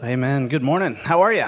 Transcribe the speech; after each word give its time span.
Amen. 0.00 0.46
Good 0.46 0.62
morning. 0.62 0.94
How 0.94 1.22
are 1.22 1.32
you? 1.32 1.46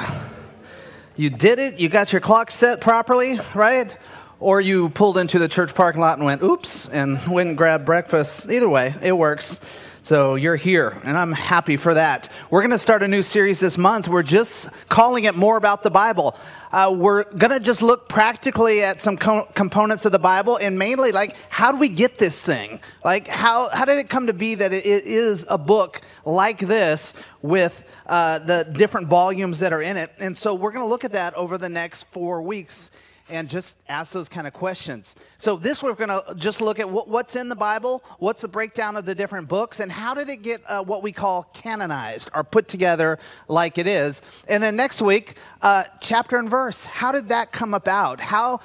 You 1.14 1.30
did 1.30 1.61
it. 1.61 1.79
You 1.79 1.88
got 1.88 2.12
your 2.12 2.21
clock 2.21 2.51
set 2.51 2.80
properly, 2.80 3.38
right? 3.54 3.96
Or 4.40 4.61
you 4.61 4.88
pulled 4.88 5.19
into 5.19 5.38
the 5.38 5.46
church 5.46 5.72
parking 5.72 6.01
lot 6.01 6.19
and 6.19 6.26
went, 6.26 6.42
oops, 6.42 6.88
and 6.88 7.24
went 7.28 7.51
and 7.51 7.56
grabbed 7.56 7.87
breakfast. 7.87 8.51
Either 8.51 8.69
way, 8.69 8.97
it 9.03 9.13
works. 9.17 9.60
So 10.02 10.35
you're 10.35 10.56
here, 10.56 10.98
and 11.04 11.16
I'm 11.16 11.33
happy 11.33 11.76
for 11.76 11.94
that. 11.94 12.30
We're 12.51 12.62
going 12.62 12.71
to 12.72 12.78
start 12.78 13.03
a 13.03 13.08
new 13.08 13.22
series 13.22 13.60
this 13.60 13.78
month. 13.78 14.08
We're 14.08 14.22
just 14.22 14.69
calling 14.88 15.24
it 15.24 15.37
More 15.37 15.56
About 15.56 15.83
the 15.83 15.90
Bible. 15.90 16.37
Uh, 16.73 16.92
we're 16.96 17.24
going 17.24 17.51
to 17.51 17.60
just 17.60 17.83
look 17.83 18.09
practically 18.09 18.83
at 18.83 19.01
some 19.01 19.16
co- 19.16 19.47
components 19.55 20.06
of 20.06 20.12
the 20.12 20.19
Bible 20.19 20.56
and 20.56 20.78
mainly 20.78 21.12
like 21.12 21.37
how 21.48 21.70
do 21.73 21.78
we 21.78 21.88
get 21.88 22.16
this 22.16 22.41
thing? 22.41 22.80
Like 23.05 23.27
how, 23.28 23.69
how 23.70 23.84
did 23.84 23.98
it 23.98 24.09
come 24.09 24.28
to 24.28 24.33
be 24.33 24.55
that 24.55 24.73
it 24.73 24.84
is 24.87 25.45
a 25.48 25.59
book 25.59 26.01
like 26.24 26.61
this 26.61 27.12
with 27.42 27.84
uh, 28.06 28.39
the 28.39 28.64
different 28.64 29.09
volumes 29.09 29.59
that 29.59 29.73
are 29.73 29.83
in 29.83 29.97
it? 29.97 30.12
And 30.19 30.37
so 30.37 30.55
we're 30.55 30.73
going 30.73 30.84
to 30.84 30.89
look 30.89 31.05
at 31.05 31.12
that 31.12 31.34
over 31.34 31.59
the 31.59 31.69
next 31.69 32.05
four 32.12 32.41
weeks 32.41 32.91
and 33.30 33.48
just 33.48 33.79
ask 33.89 34.12
those 34.12 34.29
kind 34.29 34.47
of 34.47 34.52
questions. 34.52 35.16
So, 35.39 35.57
this 35.57 35.83
we're 35.83 35.95
going 35.95 36.09
to 36.09 36.34
just 36.34 36.61
look 36.61 36.79
at 36.79 36.89
what, 36.89 37.09
what's 37.09 37.37
in 37.37 37.48
the 37.48 37.56
Bible, 37.56 38.03
what's 38.19 38.43
the 38.43 38.48
breakdown 38.48 38.97
of 38.97 39.06
the 39.06 39.15
different 39.15 39.48
books, 39.48 39.80
and 39.80 39.91
how 39.91 40.15
did 40.15 40.29
it 40.29 40.43
get 40.43 40.62
uh, 40.66 40.83
what 40.83 41.03
we 41.03 41.12
call 41.12 41.45
canonized 41.55 42.30
or 42.34 42.45
put 42.45 42.69
together 42.69 43.19
like 43.48 43.79
it 43.79 43.87
is. 43.87 44.23
And 44.48 44.62
then 44.62 44.77
next 44.77 45.01
week, 45.01 45.37
uh, 45.62 45.84
chapter 46.01 46.39
and 46.39 46.51
verse. 46.51 46.84
How 46.84 47.12
did 47.12 47.29
that 47.29 47.53
come 47.53 47.75
about? 47.75 48.20
How 48.20 48.61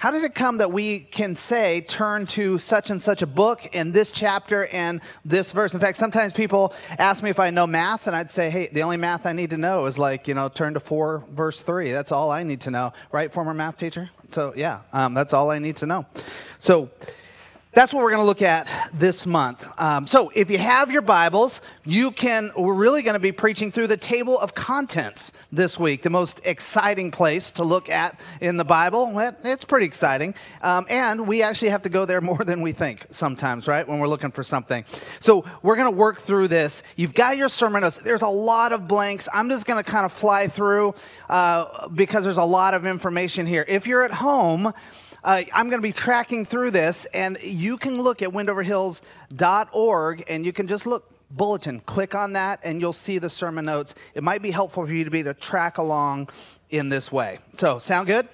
how 0.00 0.10
did 0.10 0.24
it 0.24 0.34
come 0.34 0.56
that 0.56 0.72
we 0.72 1.00
can 1.00 1.34
say, 1.34 1.82
turn 1.82 2.24
to 2.24 2.56
such 2.56 2.88
and 2.88 3.00
such 3.00 3.20
a 3.20 3.26
book 3.26 3.66
in 3.74 3.92
this 3.92 4.10
chapter 4.10 4.64
and 4.68 5.02
this 5.26 5.52
verse? 5.52 5.74
In 5.74 5.80
fact, 5.80 5.98
sometimes 5.98 6.32
people 6.32 6.72
ask 6.98 7.22
me 7.22 7.28
if 7.28 7.38
I 7.38 7.50
know 7.50 7.66
math, 7.66 8.06
and 8.06 8.16
I'd 8.16 8.30
say, 8.30 8.48
hey, 8.48 8.70
the 8.72 8.82
only 8.82 8.96
math 8.96 9.26
I 9.26 9.34
need 9.34 9.50
to 9.50 9.58
know 9.58 9.84
is 9.84 9.98
like, 9.98 10.26
you 10.26 10.32
know, 10.32 10.48
turn 10.48 10.72
to 10.72 10.80
4, 10.80 11.24
verse 11.32 11.60
3. 11.60 11.92
That's 11.92 12.12
all 12.12 12.30
I 12.30 12.44
need 12.44 12.62
to 12.62 12.70
know. 12.70 12.94
Right, 13.12 13.30
former 13.30 13.52
math 13.52 13.76
teacher? 13.76 14.08
So, 14.30 14.54
yeah, 14.56 14.80
um, 14.94 15.12
that's 15.12 15.34
all 15.34 15.50
I 15.50 15.58
need 15.58 15.76
to 15.76 15.86
know. 15.86 16.06
So, 16.58 16.88
that's 17.72 17.94
what 17.94 18.02
we're 18.02 18.10
going 18.10 18.22
to 18.22 18.26
look 18.26 18.42
at 18.42 18.68
this 18.92 19.26
month. 19.26 19.64
Um, 19.78 20.04
so, 20.04 20.32
if 20.34 20.50
you 20.50 20.58
have 20.58 20.90
your 20.90 21.02
Bibles, 21.02 21.60
you 21.84 22.10
can, 22.10 22.50
we're 22.56 22.74
really 22.74 23.02
going 23.02 23.14
to 23.14 23.20
be 23.20 23.30
preaching 23.30 23.70
through 23.70 23.86
the 23.86 23.96
table 23.96 24.36
of 24.40 24.56
contents 24.56 25.32
this 25.52 25.78
week, 25.78 26.02
the 26.02 26.10
most 26.10 26.40
exciting 26.42 27.12
place 27.12 27.52
to 27.52 27.62
look 27.62 27.88
at 27.88 28.18
in 28.40 28.56
the 28.56 28.64
Bible. 28.64 29.16
It's 29.44 29.64
pretty 29.64 29.86
exciting. 29.86 30.34
Um, 30.62 30.84
and 30.90 31.28
we 31.28 31.42
actually 31.42 31.68
have 31.68 31.82
to 31.82 31.88
go 31.88 32.04
there 32.04 32.20
more 32.20 32.42
than 32.44 32.60
we 32.60 32.72
think 32.72 33.06
sometimes, 33.10 33.68
right, 33.68 33.86
when 33.86 34.00
we're 34.00 34.08
looking 34.08 34.32
for 34.32 34.42
something. 34.42 34.84
So, 35.20 35.44
we're 35.62 35.76
going 35.76 35.92
to 35.92 35.96
work 35.96 36.20
through 36.20 36.48
this. 36.48 36.82
You've 36.96 37.14
got 37.14 37.36
your 37.36 37.48
sermon 37.48 37.82
notes, 37.82 37.98
there's 37.98 38.22
a 38.22 38.28
lot 38.28 38.72
of 38.72 38.88
blanks. 38.88 39.28
I'm 39.32 39.48
just 39.48 39.64
going 39.64 39.82
to 39.82 39.88
kind 39.88 40.04
of 40.04 40.12
fly 40.12 40.48
through 40.48 40.96
uh, 41.28 41.86
because 41.86 42.24
there's 42.24 42.36
a 42.36 42.44
lot 42.44 42.74
of 42.74 42.84
information 42.84 43.46
here. 43.46 43.64
If 43.68 43.86
you're 43.86 44.02
at 44.02 44.10
home, 44.10 44.74
uh, 45.22 45.42
I'm 45.52 45.68
going 45.68 45.78
to 45.78 45.86
be 45.86 45.92
tracking 45.92 46.44
through 46.46 46.70
this, 46.70 47.06
and 47.12 47.38
you 47.42 47.76
can 47.76 48.00
look 48.00 48.22
at 48.22 48.30
windoverhills.org 48.30 50.24
and 50.28 50.46
you 50.46 50.52
can 50.52 50.66
just 50.66 50.86
look 50.86 51.10
bulletin, 51.30 51.80
click 51.80 52.14
on 52.14 52.32
that, 52.32 52.60
and 52.64 52.80
you'll 52.80 52.92
see 52.92 53.18
the 53.18 53.30
sermon 53.30 53.64
notes. 53.64 53.94
It 54.14 54.22
might 54.22 54.42
be 54.42 54.50
helpful 54.50 54.86
for 54.86 54.92
you 54.92 55.04
to 55.04 55.10
be 55.10 55.22
to 55.22 55.34
track 55.34 55.78
along 55.78 56.28
in 56.70 56.88
this 56.88 57.12
way. 57.12 57.38
So, 57.56 57.78
sound 57.78 58.06
good? 58.06 58.28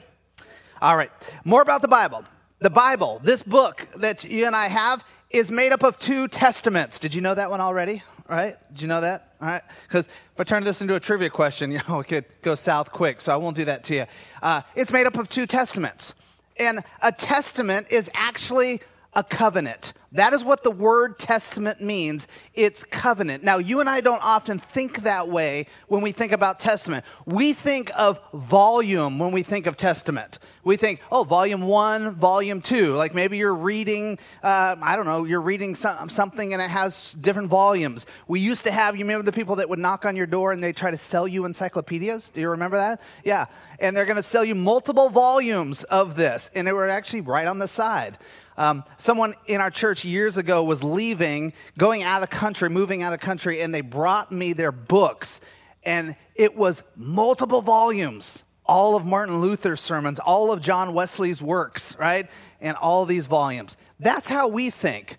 All 0.81 0.97
right. 0.97 1.11
More 1.45 1.62
about 1.62 1.83
the 1.83 1.89
Bible. 1.89 2.25
The 2.61 2.70
Bible, 2.70 3.21
this 3.23 3.43
book 3.43 3.87
that 3.97 4.25
you 4.25 4.47
and 4.47 4.56
I 4.56 4.69
have, 4.69 5.05
is 5.31 5.50
made 5.50 5.73
up 5.73 5.83
of 5.83 5.98
two 5.98 6.28
testaments. 6.28 6.98
Did 6.98 7.15
you 7.15 7.21
know 7.21 7.34
that 7.34 7.50
one 7.50 7.61
already? 7.61 8.03
Right? 8.28 8.56
Did 8.73 8.83
you 8.83 8.89
know 8.89 9.00
that? 9.03 9.34
All 9.41 9.48
right? 9.48 9.62
Because 9.87 10.06
if 10.06 10.41
I 10.41 10.45
turn 10.45 10.65
this 10.65 10.81
into 10.81 10.95
a 10.95 11.00
trivia 11.00 11.31
question, 11.31 11.71
you 11.73 11.81
know, 11.89 12.00
it 12.00 12.09
could 12.09 12.25
go 12.43 12.55
south 12.55 12.91
quick, 12.91 13.21
so 13.21 13.33
I 13.33 13.37
won't 13.37 13.56
do 13.56 13.67
that 13.67 13.84
to 13.84 13.95
you. 13.95 14.06
Uh, 14.43 14.62
it's 14.75 14.93
made 14.93 15.06
up 15.06 15.16
of 15.16 15.28
two 15.28 15.47
testaments. 15.47 16.15
And 16.59 16.83
a 17.03 17.12
testament 17.12 17.89
is 17.91 18.11
actually 18.15 18.81
a 19.16 19.25
covenant. 19.25 19.94
That 20.12 20.32
is 20.32 20.44
what 20.44 20.62
the 20.62 20.71
word 20.71 21.19
testament 21.19 21.81
means. 21.81 22.28
It's 22.54 22.84
covenant. 22.84 23.43
Now, 23.43 23.59
you 23.59 23.81
and 23.81 23.88
I 23.88 24.00
don't 24.00 24.22
often 24.22 24.59
think 24.59 25.03
that 25.03 25.28
way 25.28 25.66
when 25.88 26.00
we 26.00 26.12
think 26.12 26.32
about 26.32 26.60
testament. 26.60 27.04
We 27.25 27.53
think 27.53 27.91
of 27.97 28.21
volume 28.32 29.19
when 29.19 29.32
we 29.32 29.43
think 29.43 29.66
of 29.66 29.77
testament. 29.77 30.38
We 30.65 30.77
think, 30.77 31.00
oh, 31.10 31.25
volume 31.25 31.62
one, 31.62 32.15
volume 32.15 32.60
two. 32.60 32.94
Like 32.94 33.15
maybe 33.15 33.37
you're 33.37 33.54
reading, 33.54 34.19
uh, 34.43 34.77
I 34.81 34.97
don't 34.97 35.06
know, 35.06 35.25
you're 35.25 35.41
reading 35.41 35.75
some, 35.75 36.09
something 36.09 36.53
and 36.53 36.62
it 36.62 36.71
has 36.71 37.15
different 37.15 37.48
volumes. 37.48 38.06
We 38.28 38.41
used 38.41 38.65
to 38.65 38.72
have, 38.72 38.97
you 38.97 39.04
remember 39.04 39.25
the 39.25 39.33
people 39.33 39.56
that 39.56 39.69
would 39.69 39.78
knock 39.78 40.04
on 40.04 40.15
your 40.15 40.27
door 40.27 40.53
and 40.53 40.62
they 40.62 40.72
try 40.72 40.91
to 40.91 40.98
sell 40.98 41.27
you 41.27 41.47
encyclopedias? 41.47 42.31
Do 42.31 42.41
you 42.41 42.50
remember 42.50 42.77
that? 42.77 43.00
Yeah. 43.25 43.47
And 43.81 43.97
they're 43.97 44.06
going 44.06 44.16
to 44.16 44.22
sell 44.22 44.44
you 44.44 44.54
multiple 44.54 45.09
volumes 45.09 45.84
of 45.84 46.16
this. 46.16 46.50
And 46.54 46.66
they 46.66 46.72
were 46.72 46.88
actually 46.88 47.22
right 47.22 47.47
on 47.47 47.59
the 47.59 47.69
side. 47.69 48.19
Um, 48.56 48.84
someone 48.99 49.34
in 49.47 49.61
our 49.61 49.71
church 49.71 50.05
years 50.05 50.39
ago 50.39 50.65
was 50.65 50.83
leaving, 50.83 51.53
going 51.77 52.03
out 52.03 52.22
of 52.22 52.31
country, 52.31 52.71
moving 52.71 53.03
out 53.03 53.12
of 53.12 53.21
country, 53.21 53.61
and 53.61 53.75
they 53.75 53.83
brought 53.83 54.33
me 54.33 54.53
their 54.53 54.72
books. 54.72 55.41
And 55.83 56.17
it 56.34 56.56
was 56.56 56.83
multiple 56.97 57.62
volumes, 57.62 58.45
all 58.65 58.97
of 58.97 59.05
Martin 59.05 59.41
Luther's 59.41 59.81
sermons, 59.81 60.19
all 60.19 60.50
of 60.50 60.61
John 60.61 60.95
Wesley's 60.95 61.43
works, 61.43 61.97
right? 61.99 62.28
And 62.61 62.77
all 62.77 63.05
these 63.05 63.27
volumes. 63.27 63.77
That's 64.00 64.28
how 64.28 64.49
we 64.49 64.71
think. 64.71 65.19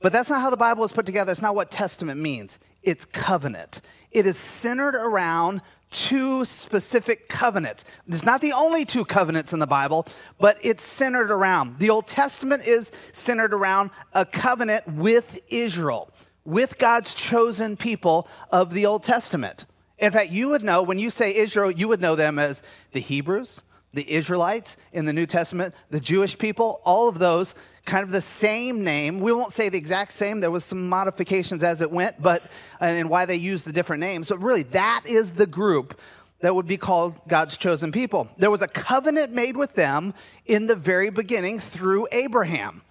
But 0.00 0.12
that's 0.12 0.28
not 0.28 0.40
how 0.40 0.50
the 0.50 0.56
Bible 0.56 0.84
is 0.84 0.92
put 0.92 1.06
together. 1.06 1.30
It's 1.30 1.40
not 1.40 1.54
what 1.54 1.70
testament 1.70 2.20
means. 2.20 2.58
It's 2.82 3.04
covenant. 3.04 3.80
It 4.12 4.26
is 4.26 4.36
centered 4.36 4.94
around 4.94 5.62
two 5.90 6.44
specific 6.44 7.28
covenants. 7.28 7.84
It's 8.08 8.24
not 8.24 8.40
the 8.40 8.52
only 8.52 8.84
two 8.84 9.04
covenants 9.04 9.52
in 9.52 9.58
the 9.58 9.66
Bible, 9.66 10.06
but 10.38 10.58
it's 10.62 10.82
centered 10.82 11.30
around. 11.30 11.78
The 11.78 11.90
Old 11.90 12.06
Testament 12.06 12.64
is 12.64 12.90
centered 13.12 13.52
around 13.52 13.90
a 14.14 14.24
covenant 14.24 14.88
with 14.88 15.38
Israel, 15.48 16.10
with 16.44 16.78
God's 16.78 17.14
chosen 17.14 17.76
people 17.76 18.26
of 18.50 18.72
the 18.72 18.86
Old 18.86 19.02
Testament. 19.02 19.66
In 19.98 20.10
fact, 20.10 20.30
you 20.30 20.48
would 20.48 20.64
know, 20.64 20.82
when 20.82 20.98
you 20.98 21.10
say 21.10 21.34
Israel, 21.34 21.70
you 21.70 21.88
would 21.88 22.00
know 22.00 22.16
them 22.16 22.38
as 22.38 22.62
the 22.92 23.00
Hebrews, 23.00 23.62
the 23.94 24.10
Israelites 24.10 24.76
in 24.92 25.04
the 25.04 25.12
New 25.12 25.26
Testament, 25.26 25.74
the 25.90 26.00
Jewish 26.00 26.36
people, 26.38 26.80
all 26.84 27.06
of 27.08 27.18
those 27.18 27.54
kind 27.84 28.04
of 28.04 28.10
the 28.10 28.22
same 28.22 28.84
name. 28.84 29.20
We 29.20 29.32
won't 29.32 29.52
say 29.52 29.68
the 29.68 29.78
exact 29.78 30.12
same. 30.12 30.40
There 30.40 30.50
was 30.50 30.64
some 30.64 30.88
modifications 30.88 31.62
as 31.62 31.80
it 31.80 31.90
went, 31.90 32.22
but 32.22 32.42
and 32.80 33.10
why 33.10 33.26
they 33.26 33.36
used 33.36 33.64
the 33.64 33.72
different 33.72 34.00
names. 34.00 34.28
But 34.28 34.40
really, 34.40 34.62
that 34.64 35.04
is 35.06 35.32
the 35.32 35.46
group 35.46 35.98
that 36.40 36.54
would 36.54 36.66
be 36.66 36.76
called 36.76 37.20
God's 37.28 37.56
chosen 37.56 37.92
people. 37.92 38.28
There 38.36 38.50
was 38.50 38.62
a 38.62 38.68
covenant 38.68 39.32
made 39.32 39.56
with 39.56 39.74
them 39.74 40.14
in 40.46 40.66
the 40.66 40.76
very 40.76 41.10
beginning 41.10 41.60
through 41.60 42.08
Abraham. 42.12 42.82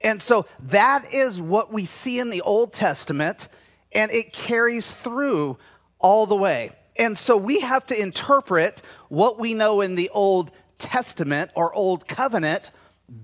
And 0.00 0.22
so 0.22 0.46
that 0.68 1.12
is 1.12 1.40
what 1.40 1.72
we 1.72 1.84
see 1.84 2.18
in 2.18 2.30
the 2.30 2.40
Old 2.40 2.72
Testament, 2.72 3.48
and 3.92 4.10
it 4.10 4.32
carries 4.32 4.86
through 4.86 5.58
all 5.98 6.26
the 6.26 6.36
way. 6.36 6.70
And 6.96 7.18
so 7.18 7.36
we 7.36 7.60
have 7.60 7.86
to 7.86 8.00
interpret 8.00 8.82
what 9.08 9.38
we 9.38 9.54
know 9.54 9.80
in 9.80 9.94
the 9.94 10.08
Old 10.10 10.50
Testament 10.78 11.50
or 11.54 11.74
Old 11.74 12.08
Covenant 12.08 12.70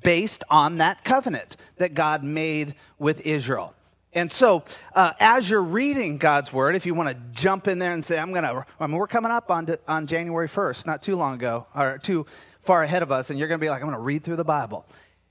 based 0.02 0.44
on 0.50 0.78
that 0.78 1.04
covenant 1.04 1.56
that 1.76 1.94
God 1.94 2.24
made 2.24 2.74
with 2.98 3.20
Israel. 3.20 3.74
And 4.12 4.32
so, 4.32 4.64
uh, 4.94 5.12
as 5.20 5.48
you're 5.48 5.62
reading 5.62 6.16
God's 6.16 6.50
word, 6.52 6.74
if 6.74 6.86
you 6.86 6.94
want 6.94 7.10
to 7.10 7.16
jump 7.32 7.68
in 7.68 7.78
there 7.78 7.92
and 7.92 8.02
say, 8.02 8.18
I'm 8.18 8.32
to, 8.44 8.64
I 8.80 8.86
mean, 8.86 8.96
we're 8.96 9.06
coming 9.06 9.30
up 9.30 9.50
on, 9.50 9.68
on 9.86 10.06
January 10.06 10.48
1st, 10.48 10.86
not 10.86 11.02
too 11.02 11.16
long 11.16 11.34
ago, 11.34 11.66
or 11.74 11.98
too 11.98 12.24
far 12.62 12.82
ahead 12.82 13.02
of 13.02 13.12
us, 13.12 13.28
and 13.28 13.38
you're 13.38 13.48
to 13.60 13.64
be 13.64 13.68
like, 13.68 13.82
I'm 13.82 13.88
to 13.98 14.02
read 14.02 14.24
through 14.24 14.36
the 14.36 14.44
Bible. 14.44 14.86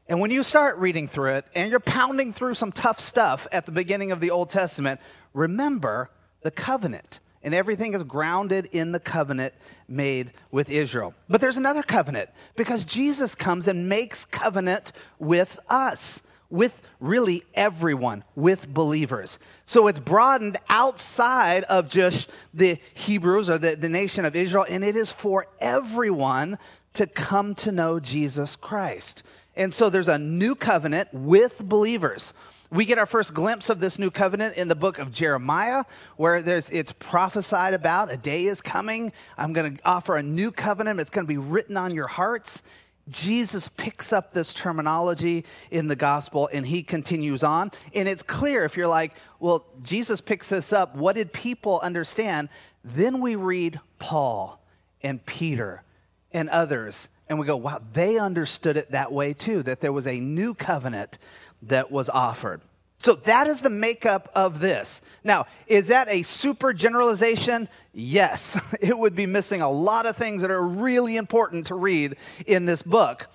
And 0.07 0.19
when 0.19 0.29
you 0.29 0.43
start 0.43 0.77
reading 0.77 1.07
through 1.07 1.31
it 1.31 1.45
and 1.55 1.71
you're 1.71 1.79
pounding 1.79 2.31
through 2.31 2.53
some 2.53 2.71
tough 2.71 2.99
stuff 2.99 3.47
at 3.51 3.65
the 3.65 3.71
beginning 3.71 4.11
of 4.11 4.19
the 4.19 4.29
Old 4.29 4.51
Testament, 4.51 4.99
remember 5.33 6.11
the 6.41 6.51
covenant 6.51 7.19
and 7.45 7.53
everything 7.53 7.93
is 7.93 8.01
grounded 8.03 8.67
in 8.71 8.91
the 8.91 8.99
covenant 8.99 9.53
made 9.87 10.33
with 10.51 10.69
Israel. 10.69 11.13
But 11.29 11.41
there's 11.41 11.57
another 11.57 11.83
covenant 11.83 12.31
because 12.55 12.83
Jesus 12.83 13.35
comes 13.35 13.67
and 13.67 13.87
makes 13.87 14.25
covenant 14.25 14.91
with 15.19 15.59
us, 15.69 16.23
with 16.49 16.81
really 16.99 17.43
everyone, 17.53 18.23
with 18.35 18.67
believers. 18.67 19.37
So 19.63 19.87
it's 19.87 19.99
broadened 19.99 20.57
outside 20.69 21.63
of 21.65 21.87
just 21.87 22.31
the 22.51 22.79
Hebrews 22.95 23.47
or 23.47 23.59
the, 23.59 23.75
the 23.75 23.89
nation 23.89 24.25
of 24.25 24.35
Israel, 24.35 24.65
and 24.67 24.83
it 24.83 24.97
is 24.97 25.11
for 25.11 25.45
everyone 25.59 26.57
to 26.95 27.05
come 27.05 27.53
to 27.55 27.71
know 27.71 27.99
Jesus 27.99 28.55
Christ. 28.55 29.21
And 29.55 29.71
so 29.71 29.91
there's 29.91 30.07
a 30.07 30.17
new 30.17 30.55
covenant 30.55 31.09
with 31.13 31.59
believers. 31.59 32.33
We 32.71 32.85
get 32.85 32.97
our 32.97 33.05
first 33.05 33.33
glimpse 33.33 33.69
of 33.69 33.79
this 33.79 33.99
new 33.99 34.09
covenant 34.09 34.57
in 34.57 34.67
the 34.67 34.75
book 34.75 34.97
of 34.99 35.11
Jeremiah, 35.11 35.83
where 36.17 36.41
there's, 36.41 36.69
it's 36.71 36.91
prophesied 36.91 37.73
about 37.73 38.11
a 38.11 38.17
day 38.17 38.45
is 38.45 38.61
coming. 38.61 39.11
I'm 39.37 39.53
going 39.53 39.77
to 39.77 39.85
offer 39.85 40.17
a 40.17 40.23
new 40.23 40.51
covenant. 40.51 40.99
It's 40.99 41.09
going 41.09 41.25
to 41.25 41.31
be 41.31 41.37
written 41.37 41.77
on 41.77 41.93
your 41.93 42.07
hearts. 42.07 42.61
Jesus 43.07 43.67
picks 43.67 44.11
up 44.11 44.33
this 44.33 44.51
terminology 44.51 45.45
in 45.69 45.87
the 45.87 45.95
gospel 45.95 46.49
and 46.51 46.65
he 46.65 46.81
continues 46.81 47.43
on. 47.43 47.71
And 47.93 48.09
it's 48.09 48.23
clear 48.23 48.65
if 48.65 48.75
you're 48.75 48.87
like, 48.87 49.13
well, 49.39 49.65
Jesus 49.83 50.21
picks 50.21 50.49
this 50.49 50.73
up. 50.73 50.95
What 50.95 51.15
did 51.15 51.31
people 51.31 51.79
understand? 51.81 52.49
Then 52.83 53.21
we 53.21 53.35
read 53.35 53.79
Paul 53.99 54.59
and 55.01 55.23
Peter 55.25 55.83
and 56.31 56.49
others, 56.49 57.07
and 57.29 57.39
we 57.39 57.45
go, 57.45 57.55
wow, 57.55 57.81
they 57.93 58.17
understood 58.17 58.75
it 58.75 58.91
that 58.91 59.11
way 59.11 59.33
too, 59.33 59.63
that 59.63 59.81
there 59.81 59.93
was 59.93 60.05
a 60.05 60.19
new 60.19 60.53
covenant 60.53 61.17
that 61.63 61.91
was 61.91 62.09
offered. 62.09 62.61
So 62.97 63.13
that 63.13 63.47
is 63.47 63.61
the 63.61 63.69
makeup 63.69 64.31
of 64.33 64.59
this. 64.59 65.01
Now, 65.23 65.45
is 65.67 65.87
that 65.87 66.07
a 66.09 66.23
super 66.23 66.73
generalization? 66.73 67.69
Yes. 67.93 68.59
It 68.81 68.97
would 68.97 69.15
be 69.15 69.25
missing 69.25 69.61
a 69.61 69.69
lot 69.69 70.05
of 70.05 70.15
things 70.15 70.41
that 70.41 70.51
are 70.51 70.61
really 70.61 71.17
important 71.17 71.67
to 71.67 71.75
read 71.75 72.17
in 72.45 72.65
this 72.65 72.81
book. 72.81 73.27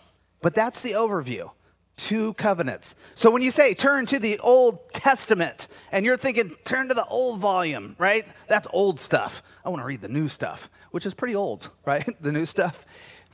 But 0.42 0.54
that's 0.54 0.80
the 0.80 0.92
overview. 0.92 1.50
Two 1.96 2.34
covenants. 2.34 2.94
So 3.14 3.30
when 3.30 3.42
you 3.42 3.50
say 3.50 3.74
turn 3.74 4.06
to 4.06 4.18
the 4.18 4.38
Old 4.38 4.92
Testament 4.92 5.68
and 5.92 6.04
you're 6.04 6.16
thinking 6.16 6.56
turn 6.64 6.88
to 6.88 6.94
the 6.94 7.04
old 7.06 7.40
volume, 7.40 7.94
right? 7.98 8.26
That's 8.48 8.66
old 8.72 9.00
stuff. 9.00 9.42
I 9.64 9.68
want 9.68 9.82
to 9.82 9.86
read 9.86 10.00
the 10.00 10.08
new 10.08 10.28
stuff, 10.28 10.70
which 10.92 11.04
is 11.04 11.14
pretty 11.14 11.34
old, 11.34 11.70
right? 11.84 12.08
The 12.22 12.32
new 12.32 12.46
stuff. 12.46 12.86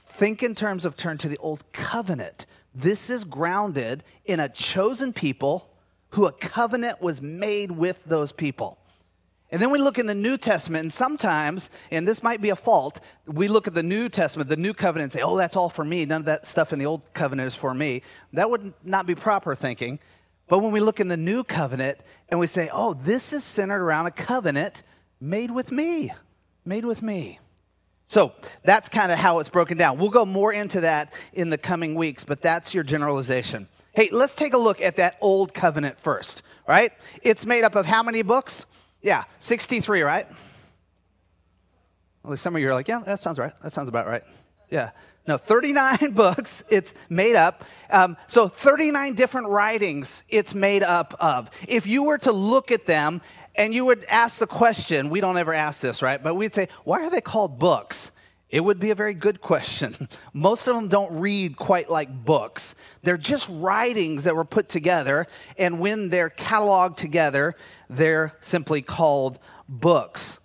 Think 0.08 0.42
in 0.42 0.54
terms 0.54 0.84
of 0.84 0.96
turn 0.96 1.18
to 1.18 1.28
the 1.28 1.38
Old 1.38 1.70
Covenant. 1.72 2.46
This 2.78 3.08
is 3.08 3.24
grounded 3.24 4.04
in 4.26 4.38
a 4.38 4.50
chosen 4.50 5.14
people 5.14 5.70
who 6.10 6.26
a 6.26 6.32
covenant 6.32 7.00
was 7.00 7.22
made 7.22 7.70
with 7.70 8.04
those 8.04 8.32
people. 8.32 8.76
And 9.50 9.62
then 9.62 9.70
we 9.70 9.78
look 9.78 9.98
in 9.98 10.04
the 10.04 10.14
New 10.14 10.36
Testament, 10.36 10.82
and 10.82 10.92
sometimes, 10.92 11.70
and 11.90 12.06
this 12.06 12.22
might 12.22 12.42
be 12.42 12.50
a 12.50 12.56
fault, 12.56 13.00
we 13.26 13.48
look 13.48 13.66
at 13.66 13.72
the 13.72 13.82
New 13.82 14.10
Testament, 14.10 14.50
the 14.50 14.56
New 14.56 14.74
Covenant, 14.74 15.04
and 15.04 15.12
say, 15.12 15.24
oh, 15.24 15.38
that's 15.38 15.56
all 15.56 15.70
for 15.70 15.86
me. 15.86 16.04
None 16.04 16.20
of 16.20 16.24
that 16.26 16.46
stuff 16.46 16.70
in 16.72 16.78
the 16.78 16.84
Old 16.84 17.00
Covenant 17.14 17.46
is 17.46 17.54
for 17.54 17.72
me. 17.72 18.02
That 18.34 18.50
would 18.50 18.74
not 18.84 19.06
be 19.06 19.14
proper 19.14 19.54
thinking. 19.54 19.98
But 20.46 20.58
when 20.58 20.72
we 20.72 20.80
look 20.80 21.00
in 21.00 21.08
the 21.08 21.16
New 21.16 21.44
Covenant 21.44 21.98
and 22.28 22.38
we 22.38 22.46
say, 22.46 22.68
oh, 22.70 22.92
this 22.92 23.32
is 23.32 23.42
centered 23.42 23.80
around 23.80 24.06
a 24.06 24.10
covenant 24.10 24.82
made 25.18 25.50
with 25.50 25.72
me, 25.72 26.12
made 26.64 26.84
with 26.84 27.00
me. 27.00 27.40
So 28.06 28.32
that's 28.62 28.88
kind 28.88 29.10
of 29.10 29.18
how 29.18 29.40
it's 29.40 29.48
broken 29.48 29.76
down. 29.76 29.98
We'll 29.98 30.10
go 30.10 30.24
more 30.24 30.52
into 30.52 30.82
that 30.82 31.12
in 31.32 31.50
the 31.50 31.58
coming 31.58 31.94
weeks, 31.94 32.24
but 32.24 32.40
that's 32.40 32.72
your 32.72 32.84
generalization. 32.84 33.68
Hey, 33.92 34.10
let's 34.12 34.34
take 34.34 34.52
a 34.52 34.58
look 34.58 34.80
at 34.80 34.96
that 34.96 35.16
old 35.20 35.54
covenant 35.54 35.98
first, 35.98 36.42
right? 36.68 36.92
It's 37.22 37.44
made 37.46 37.64
up 37.64 37.74
of 37.74 37.86
how 37.86 38.02
many 38.02 38.22
books? 38.22 38.66
Yeah, 39.02 39.24
63, 39.38 40.02
right? 40.02 40.26
At 42.24 42.30
least 42.30 42.42
some 42.42 42.54
of 42.54 42.62
you 42.62 42.68
are 42.68 42.74
like, 42.74 42.88
yeah, 42.88 43.00
that 43.00 43.20
sounds 43.20 43.38
right. 43.38 43.52
That 43.62 43.72
sounds 43.72 43.88
about 43.88 44.06
right. 44.06 44.22
Yeah. 44.70 44.90
No, 45.26 45.38
39 45.38 46.10
books 46.12 46.62
it's 46.68 46.94
made 47.08 47.36
up. 47.36 47.64
Um, 47.90 48.16
so 48.26 48.48
39 48.48 49.14
different 49.14 49.48
writings 49.48 50.22
it's 50.28 50.54
made 50.54 50.82
up 50.82 51.14
of. 51.18 51.50
If 51.66 51.86
you 51.86 52.04
were 52.04 52.18
to 52.18 52.32
look 52.32 52.70
at 52.70 52.86
them 52.86 53.20
and 53.56 53.74
you 53.74 53.84
would 53.84 54.04
ask 54.04 54.38
the 54.38 54.46
question, 54.46 55.10
we 55.10 55.20
don't 55.20 55.38
ever 55.38 55.54
ask 55.54 55.80
this, 55.80 56.02
right? 56.02 56.22
But 56.22 56.34
we'd 56.34 56.54
say, 56.54 56.68
why 56.84 57.04
are 57.04 57.10
they 57.10 57.20
called 57.20 57.58
books? 57.58 58.12
It 58.48 58.60
would 58.60 58.78
be 58.78 58.90
a 58.90 58.94
very 58.94 59.14
good 59.14 59.40
question. 59.40 60.08
Most 60.32 60.68
of 60.68 60.76
them 60.76 60.88
don't 60.88 61.18
read 61.18 61.56
quite 61.56 61.90
like 61.90 62.24
books. 62.24 62.74
They're 63.02 63.18
just 63.18 63.48
writings 63.50 64.24
that 64.24 64.36
were 64.36 64.44
put 64.44 64.68
together, 64.68 65.26
and 65.58 65.80
when 65.80 66.10
they're 66.10 66.30
cataloged 66.30 66.96
together, 66.96 67.56
they're 67.90 68.36
simply 68.40 68.82
called 68.82 69.38
books. 69.68 70.38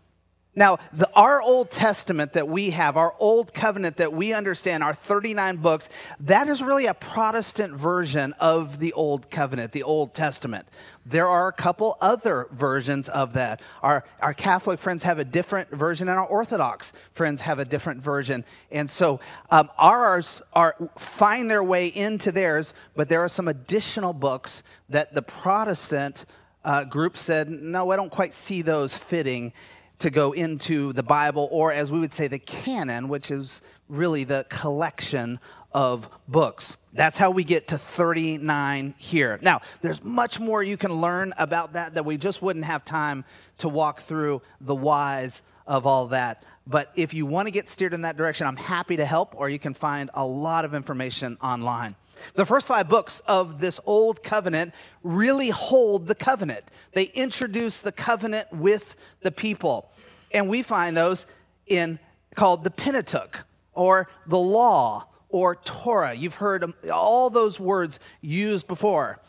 Now, 0.53 0.79
the, 0.91 1.09
our 1.13 1.41
Old 1.41 1.71
Testament 1.71 2.33
that 2.33 2.45
we 2.45 2.71
have, 2.71 2.97
our 2.97 3.15
Old 3.19 3.53
Covenant 3.53 3.97
that 3.97 4.11
we 4.11 4.33
understand, 4.33 4.83
our 4.83 4.93
39 4.93 5.57
books, 5.57 5.87
that 6.19 6.49
is 6.49 6.61
really 6.61 6.87
a 6.87 6.93
Protestant 6.93 7.73
version 7.73 8.33
of 8.33 8.79
the 8.79 8.91
Old 8.91 9.29
Covenant, 9.31 9.71
the 9.71 9.83
Old 9.83 10.13
Testament. 10.13 10.67
There 11.05 11.27
are 11.27 11.47
a 11.47 11.53
couple 11.53 11.97
other 12.01 12.47
versions 12.51 13.07
of 13.07 13.31
that. 13.33 13.61
Our, 13.81 14.03
our 14.19 14.33
Catholic 14.33 14.77
friends 14.77 15.03
have 15.03 15.19
a 15.19 15.23
different 15.23 15.71
version, 15.71 16.09
and 16.09 16.19
our 16.19 16.27
Orthodox 16.27 16.91
friends 17.13 17.39
have 17.41 17.59
a 17.59 17.65
different 17.65 18.03
version. 18.03 18.43
And 18.71 18.89
so 18.89 19.21
um, 19.51 19.69
ours 19.77 20.41
are, 20.51 20.75
find 20.97 21.49
their 21.49 21.63
way 21.63 21.87
into 21.87 22.29
theirs, 22.29 22.73
but 22.93 23.07
there 23.07 23.23
are 23.23 23.29
some 23.29 23.47
additional 23.47 24.11
books 24.11 24.63
that 24.89 25.13
the 25.13 25.21
Protestant 25.21 26.25
uh, 26.65 26.83
group 26.83 27.15
said, 27.15 27.49
no, 27.49 27.91
I 27.91 27.95
don't 27.95 28.11
quite 28.11 28.33
see 28.33 28.61
those 28.61 28.93
fitting 28.93 29.53
to 30.01 30.09
go 30.09 30.31
into 30.31 30.93
the 30.93 31.03
Bible, 31.03 31.47
or 31.51 31.71
as 31.71 31.91
we 31.91 31.99
would 31.99 32.13
say, 32.13 32.27
the 32.27 32.39
canon, 32.39 33.07
which 33.07 33.31
is 33.31 33.61
really 33.87 34.23
the 34.23 34.45
collection 34.49 35.39
of 35.73 36.09
books. 36.27 36.77
That's 36.93 37.17
how 37.17 37.31
we 37.31 37.43
get 37.43 37.69
to 37.69 37.77
39 37.77 38.95
here. 38.97 39.39
Now, 39.41 39.61
there's 39.81 40.03
much 40.03 40.39
more 40.39 40.61
you 40.61 40.75
can 40.75 40.99
learn 40.99 41.33
about 41.37 41.73
that 41.73 41.93
that 41.93 42.03
we 42.03 42.17
just 42.17 42.41
wouldn't 42.41 42.65
have 42.65 42.83
time 42.83 43.23
to 43.59 43.69
walk 43.69 44.01
through 44.01 44.41
the 44.59 44.75
whys 44.75 45.41
of 45.71 45.87
all 45.87 46.07
that. 46.07 46.43
But 46.67 46.91
if 46.97 47.13
you 47.13 47.25
want 47.25 47.47
to 47.47 47.51
get 47.51 47.69
steered 47.69 47.93
in 47.93 48.01
that 48.01 48.17
direction, 48.17 48.45
I'm 48.45 48.57
happy 48.57 48.97
to 48.97 49.05
help, 49.05 49.33
or 49.37 49.49
you 49.49 49.57
can 49.57 49.73
find 49.73 50.09
a 50.13 50.25
lot 50.25 50.65
of 50.65 50.73
information 50.73 51.37
online. 51.41 51.95
The 52.35 52.45
first 52.45 52.67
five 52.67 52.89
books 52.89 53.21
of 53.25 53.61
this 53.61 53.79
Old 53.85 54.21
Covenant 54.21 54.73
really 55.01 55.49
hold 55.49 56.07
the 56.07 56.13
covenant. 56.13 56.65
They 56.91 57.05
introduce 57.05 57.79
the 57.79 57.93
covenant 57.93 58.51
with 58.51 58.97
the 59.21 59.31
people. 59.31 59.89
And 60.31 60.49
we 60.49 60.61
find 60.61 60.95
those 60.95 61.25
in 61.67 61.99
called 62.35 62.65
the 62.65 62.71
Pentateuch 62.71 63.45
or 63.73 64.09
the 64.27 64.37
law 64.37 65.07
or 65.29 65.55
Torah. 65.55 66.13
You've 66.13 66.35
heard 66.35 66.73
all 66.91 67.29
those 67.29 67.61
words 67.61 68.01
used 68.19 68.67
before. 68.67 69.19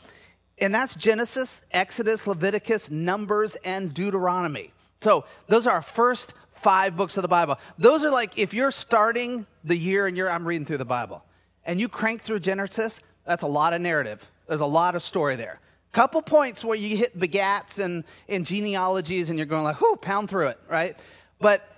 And 0.59 0.75
that's 0.75 0.97
Genesis, 0.97 1.63
Exodus, 1.71 2.27
Leviticus, 2.27 2.91
Numbers, 2.91 3.57
and 3.65 3.95
Deuteronomy. 3.95 4.73
So 5.03 5.25
those 5.49 5.67
are 5.67 5.75
our 5.75 5.83
first 5.83 6.35
five 6.63 6.97
books 6.97 7.17
of 7.17 7.23
the 7.23 7.29
Bible. 7.29 7.59
Those 7.77 8.05
are 8.05 8.11
like 8.11 8.39
if 8.39 8.55
you're 8.55 8.71
starting 8.71 9.47
the 9.65 9.77
year 9.77 10.07
and 10.07 10.17
you're 10.17 10.31
I'm 10.31 10.47
reading 10.47 10.65
through 10.65 10.79
the 10.79 10.85
Bible 10.85 11.25
and 11.65 11.81
you 11.81 11.89
crank 11.89 12.23
through 12.23 12.39
Genesis, 12.41 13.01
that's 13.27 13.43
a 13.43 13.49
lot 13.49 13.73
of 13.73 13.81
narrative. 13.81 14.25
There's 14.47 14.61
a 14.61 14.67
lot 14.67 14.95
of 14.95 15.03
story 15.03 15.37
there. 15.37 15.61
Couple 15.93 16.23
points 16.23 16.65
where 16.65 16.77
you 16.77 16.97
hit 16.97 17.19
begats 17.19 17.79
and, 17.79 18.05
and 18.29 18.47
genealogies 18.47 19.29
and 19.29 19.39
you're 19.39 19.47
going 19.47 19.65
like, 19.65 19.79
whoo, 19.81 19.97
pound 19.97 20.31
through 20.31 20.49
it, 20.49 20.59
right? 20.71 20.97
But 21.39 21.69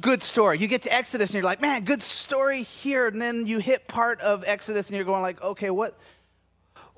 good 0.00 0.22
story. 0.22 0.58
You 0.58 0.68
get 0.68 0.82
to 0.82 0.92
Exodus 0.92 1.30
and 1.30 1.34
you're 1.34 1.42
like, 1.42 1.60
man, 1.60 1.84
good 1.84 2.02
story 2.02 2.62
here. 2.62 3.08
And 3.08 3.20
then 3.20 3.46
you 3.46 3.58
hit 3.58 3.86
part 3.86 4.20
of 4.20 4.42
Exodus 4.46 4.88
and 4.88 4.96
you're 4.96 5.04
going 5.04 5.20
like, 5.20 5.42
okay, 5.42 5.68
what, 5.68 5.98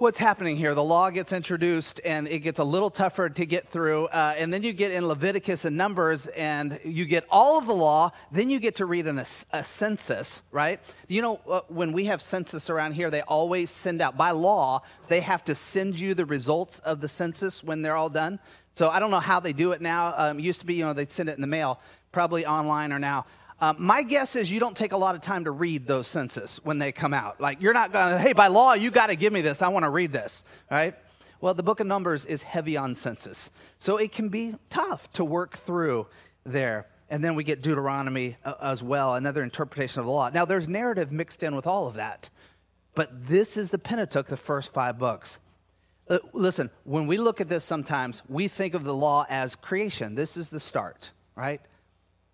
what's 0.01 0.17
happening 0.17 0.57
here. 0.57 0.75
The 0.75 0.83
law 0.83 1.11
gets 1.11 1.31
introduced 1.31 2.01
and 2.07 2.27
it 2.27 2.39
gets 2.39 2.59
a 2.59 2.65
little 2.65 2.89
tougher 2.89 3.29
to 3.29 3.45
get 3.45 3.69
through. 3.69 4.07
Uh, 4.07 4.35
and 4.35 4.53
then 4.53 4.63
you 4.63 4.73
get 4.73 4.93
in 4.93 5.07
Leviticus 5.07 5.67
and 5.67 5.77
Numbers 5.77 6.27
and 6.29 6.81
you 6.87 7.05
get 7.05 7.27
all 7.31 7.59
of 7.59 7.67
the 7.67 7.75
law. 7.75 8.11
Then 8.33 8.49
you 8.49 8.61
get 8.61 8.77
to 8.77 8.87
read 8.87 9.07
an, 9.07 9.19
a, 9.19 9.27
a 9.53 9.63
census, 9.63 10.43
right? 10.53 10.81
You 11.07 11.21
know, 11.21 11.41
uh, 11.47 11.61
when 11.69 11.93
we 11.93 12.07
have 12.07 12.23
census 12.23 12.71
around 12.71 12.95
here, 12.95 13.11
they 13.11 13.21
always 13.21 13.69
send 13.69 14.01
out, 14.01 14.17
by 14.17 14.31
law, 14.31 14.81
they 15.09 15.21
have 15.21 15.45
to 15.45 15.55
send 15.55 16.01
you 16.01 16.15
the 16.15 16.25
results 16.25 16.79
of 16.79 17.03
the 17.03 17.09
census 17.09 17.63
when 17.63 17.83
they're 17.83 17.97
all 17.97 18.09
done. 18.09 18.39
So 18.73 18.89
I 18.89 19.01
don't 19.01 19.11
know 19.11 19.21
how 19.21 19.39
they 19.39 19.53
do 19.53 19.73
it 19.73 19.83
now. 19.83 20.15
Um, 20.17 20.39
it 20.39 20.43
used 20.43 20.61
to 20.61 20.67
be, 20.67 20.77
you 20.77 20.85
know, 20.87 20.95
they'd 20.95 21.13
send 21.13 21.29
it 21.29 21.35
in 21.35 21.43
the 21.43 21.47
mail, 21.47 21.79
probably 22.11 22.47
online 22.47 22.95
or 22.95 22.99
now. 22.99 23.27
Um, 23.63 23.77
my 23.79 24.03
guess 24.03 24.37
is 24.37 24.51
you 24.51 24.59
don't 24.59 24.77
take 24.77 24.93
a 24.93 24.97
lot 24.97 25.15
of 25.15 25.21
time 25.21 25.45
to 25.45 25.51
read 25.51 25.87
those 25.87 26.07
census 26.07 26.59
when 26.65 26.79
they 26.79 26.93
come 26.93 27.13
out. 27.13 27.41
Like, 27.41 27.61
you're 27.61 27.75
not 27.75 27.93
going 27.93 28.13
to, 28.13 28.19
hey, 28.19 28.33
by 28.33 28.47
law, 28.47 28.73
you 28.73 28.91
got 28.91 29.09
to 29.09 29.17
give 29.17 29.33
me 29.33 29.43
this. 29.43 29.61
I 29.61 29.69
want 29.69 29.85
to 29.85 29.91
read 29.91 30.13
this, 30.13 30.45
right? 30.71 30.95
Well, 31.43 31.53
the 31.53 31.63
book 31.63 31.81
of 31.81 31.87
Numbers 31.87 32.25
is 32.25 32.43
heavy 32.43 32.79
on 32.79 32.95
census. 32.95 33.51
So 33.79 33.99
it 33.99 34.13
can 34.13 34.31
be 34.31 34.55
tough 34.71 35.13
to 35.13 35.25
work 35.25 35.59
through 35.59 36.07
there. 36.45 36.87
And 37.11 37.23
then 37.23 37.35
we 37.35 37.45
get 37.45 37.61
Deuteronomy 37.61 38.37
uh, 38.45 38.55
as 38.63 38.83
well, 38.83 39.15
another 39.15 39.43
interpretation 39.43 40.01
of 40.01 40.07
the 40.07 40.13
law. 40.13 40.31
Now, 40.31 40.47
there's 40.47 40.69
narrative 40.69 41.13
mixed 41.13 41.43
in 41.43 41.55
with 41.55 41.67
all 41.67 41.87
of 41.87 41.95
that. 41.95 42.31
But 42.95 43.27
this 43.29 43.57
is 43.57 43.71
the 43.71 43.79
Pentateuch, 43.79 44.27
the 44.27 44.37
first 44.37 44.73
five 44.73 44.99
books. 44.99 45.39
Uh, 46.09 46.19
listen, 46.33 46.71
when 46.85 47.07
we 47.07 47.19
look 47.19 47.41
at 47.41 47.49
this 47.49 47.65
sometimes, 47.65 48.23
we 48.29 48.49
think 48.49 48.75
of 48.75 48.85
the 48.85 48.95
law 48.95 49.27
as 49.29 49.55
creation. 49.55 50.15
This 50.15 50.37
is 50.37 50.49
the 50.51 50.61
start, 50.61 51.13
right? 51.37 51.61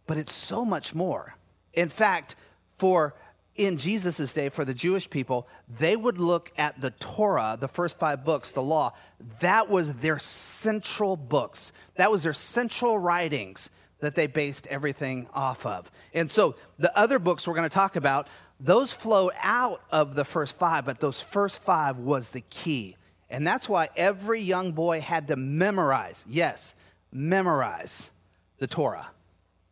But 0.07 0.19
it's 0.19 0.33
so 0.33 0.65
much 0.65 0.95
more. 0.95 1.37
In 1.73 1.89
fact, 1.89 2.37
for 2.79 3.15
in 3.57 3.79
Jesus' 3.79 4.33
day, 4.33 4.49
for 4.49 4.65
the 4.65 4.75
Jewish 4.75 5.09
people, 5.09 5.49
they 5.79 5.97
would 5.97 6.19
look 6.19 6.53
at 6.59 6.81
the 6.81 6.91
Torah, 6.91 7.57
the 7.59 7.69
first 7.69 7.99
five 7.99 8.25
books, 8.25 8.53
the 8.53 8.63
law. 8.63 8.93
That 9.41 9.71
was 9.71 9.95
their 9.95 10.19
central 10.19 11.17
books. 11.17 11.73
That 11.97 12.11
was 12.11 12.23
their 12.23 12.35
central 12.35 12.99
writings 12.99 13.71
that 14.01 14.15
they 14.15 14.27
based 14.27 14.67
everything 14.67 15.27
off 15.33 15.65
of. 15.65 15.91
And 16.13 16.31
so 16.31 16.57
the 16.79 16.97
other 16.97 17.19
books 17.19 17.49
we're 17.49 17.55
going 17.55 17.69
to 17.69 17.75
talk 17.75 17.97
about, 17.97 18.29
those 18.61 18.93
flowed 18.93 19.33
out 19.41 19.83
of 19.91 20.15
the 20.15 20.25
first 20.25 20.57
five, 20.57 20.85
but 20.85 21.01
those 21.01 21.21
first 21.21 21.61
five 21.61 21.99
was 21.99 22.31
the 22.31 22.43
key. 22.43 22.97
And 23.31 23.47
that's 23.47 23.69
why 23.69 23.89
every 23.97 24.41
young 24.41 24.73
boy 24.73 25.01
had 25.01 25.29
to 25.29 25.37
memorize, 25.37 26.25
yes, 26.29 26.75
memorize 27.11 28.11
the 28.59 28.67
Torah 28.67 29.09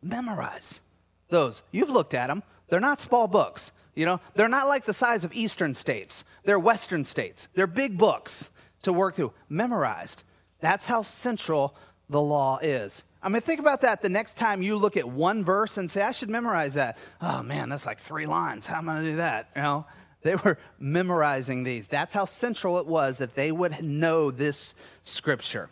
memorize 0.05 0.81
those. 1.29 1.63
You've 1.71 1.89
looked 1.89 2.13
at 2.13 2.27
them. 2.27 2.43
They're 2.69 2.79
not 2.79 2.99
small 2.99 3.27
books. 3.27 3.71
You 3.95 4.05
know, 4.05 4.19
they're 4.35 4.49
not 4.49 4.67
like 4.67 4.85
the 4.85 4.93
size 4.93 5.23
of 5.23 5.33
eastern 5.33 5.73
states. 5.73 6.23
They're 6.43 6.59
western 6.59 7.03
states. 7.03 7.47
They're 7.53 7.67
big 7.67 7.97
books 7.97 8.51
to 8.83 8.93
work 8.93 9.15
through. 9.15 9.33
Memorized. 9.49 10.23
That's 10.59 10.85
how 10.85 11.01
central 11.01 11.75
the 12.09 12.21
law 12.21 12.59
is. 12.61 13.03
I 13.23 13.29
mean, 13.29 13.41
think 13.41 13.59
about 13.59 13.81
that 13.81 14.01
the 14.01 14.09
next 14.09 14.37
time 14.37 14.61
you 14.61 14.75
look 14.75 14.97
at 14.97 15.07
one 15.07 15.43
verse 15.43 15.77
and 15.77 15.89
say, 15.89 16.03
I 16.03 16.11
should 16.11 16.29
memorize 16.29 16.75
that. 16.75 16.97
Oh 17.21 17.41
man, 17.41 17.69
that's 17.69 17.85
like 17.85 17.99
three 17.99 18.27
lines. 18.27 18.67
How 18.67 18.77
am 18.77 18.89
I 18.89 18.93
going 18.93 19.05
to 19.05 19.11
do 19.11 19.17
that? 19.17 19.49
You 19.55 19.61
know, 19.63 19.85
they 20.21 20.35
were 20.35 20.59
memorizing 20.77 21.63
these. 21.63 21.87
That's 21.87 22.13
how 22.13 22.25
central 22.25 22.77
it 22.77 22.85
was 22.85 23.17
that 23.19 23.33
they 23.33 23.51
would 23.51 23.83
know 23.83 24.29
this 24.29 24.75
scripture. 25.03 25.69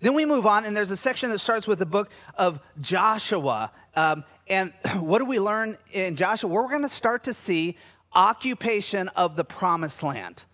Then 0.00 0.14
we 0.14 0.24
move 0.24 0.46
on, 0.46 0.64
and 0.64 0.76
there's 0.76 0.90
a 0.90 0.96
section 0.96 1.30
that 1.30 1.38
starts 1.38 1.66
with 1.66 1.78
the 1.78 1.86
book 1.86 2.10
of 2.36 2.60
Joshua. 2.80 3.72
Um, 3.94 4.24
and 4.46 4.72
what 4.98 5.18
do 5.18 5.24
we 5.24 5.40
learn 5.40 5.78
in 5.92 6.16
Joshua? 6.16 6.50
We're 6.50 6.68
going 6.68 6.82
to 6.82 6.88
start 6.88 7.24
to 7.24 7.34
see 7.34 7.76
occupation 8.12 9.08
of 9.08 9.36
the 9.36 9.44
promised 9.44 10.02
land. 10.02 10.44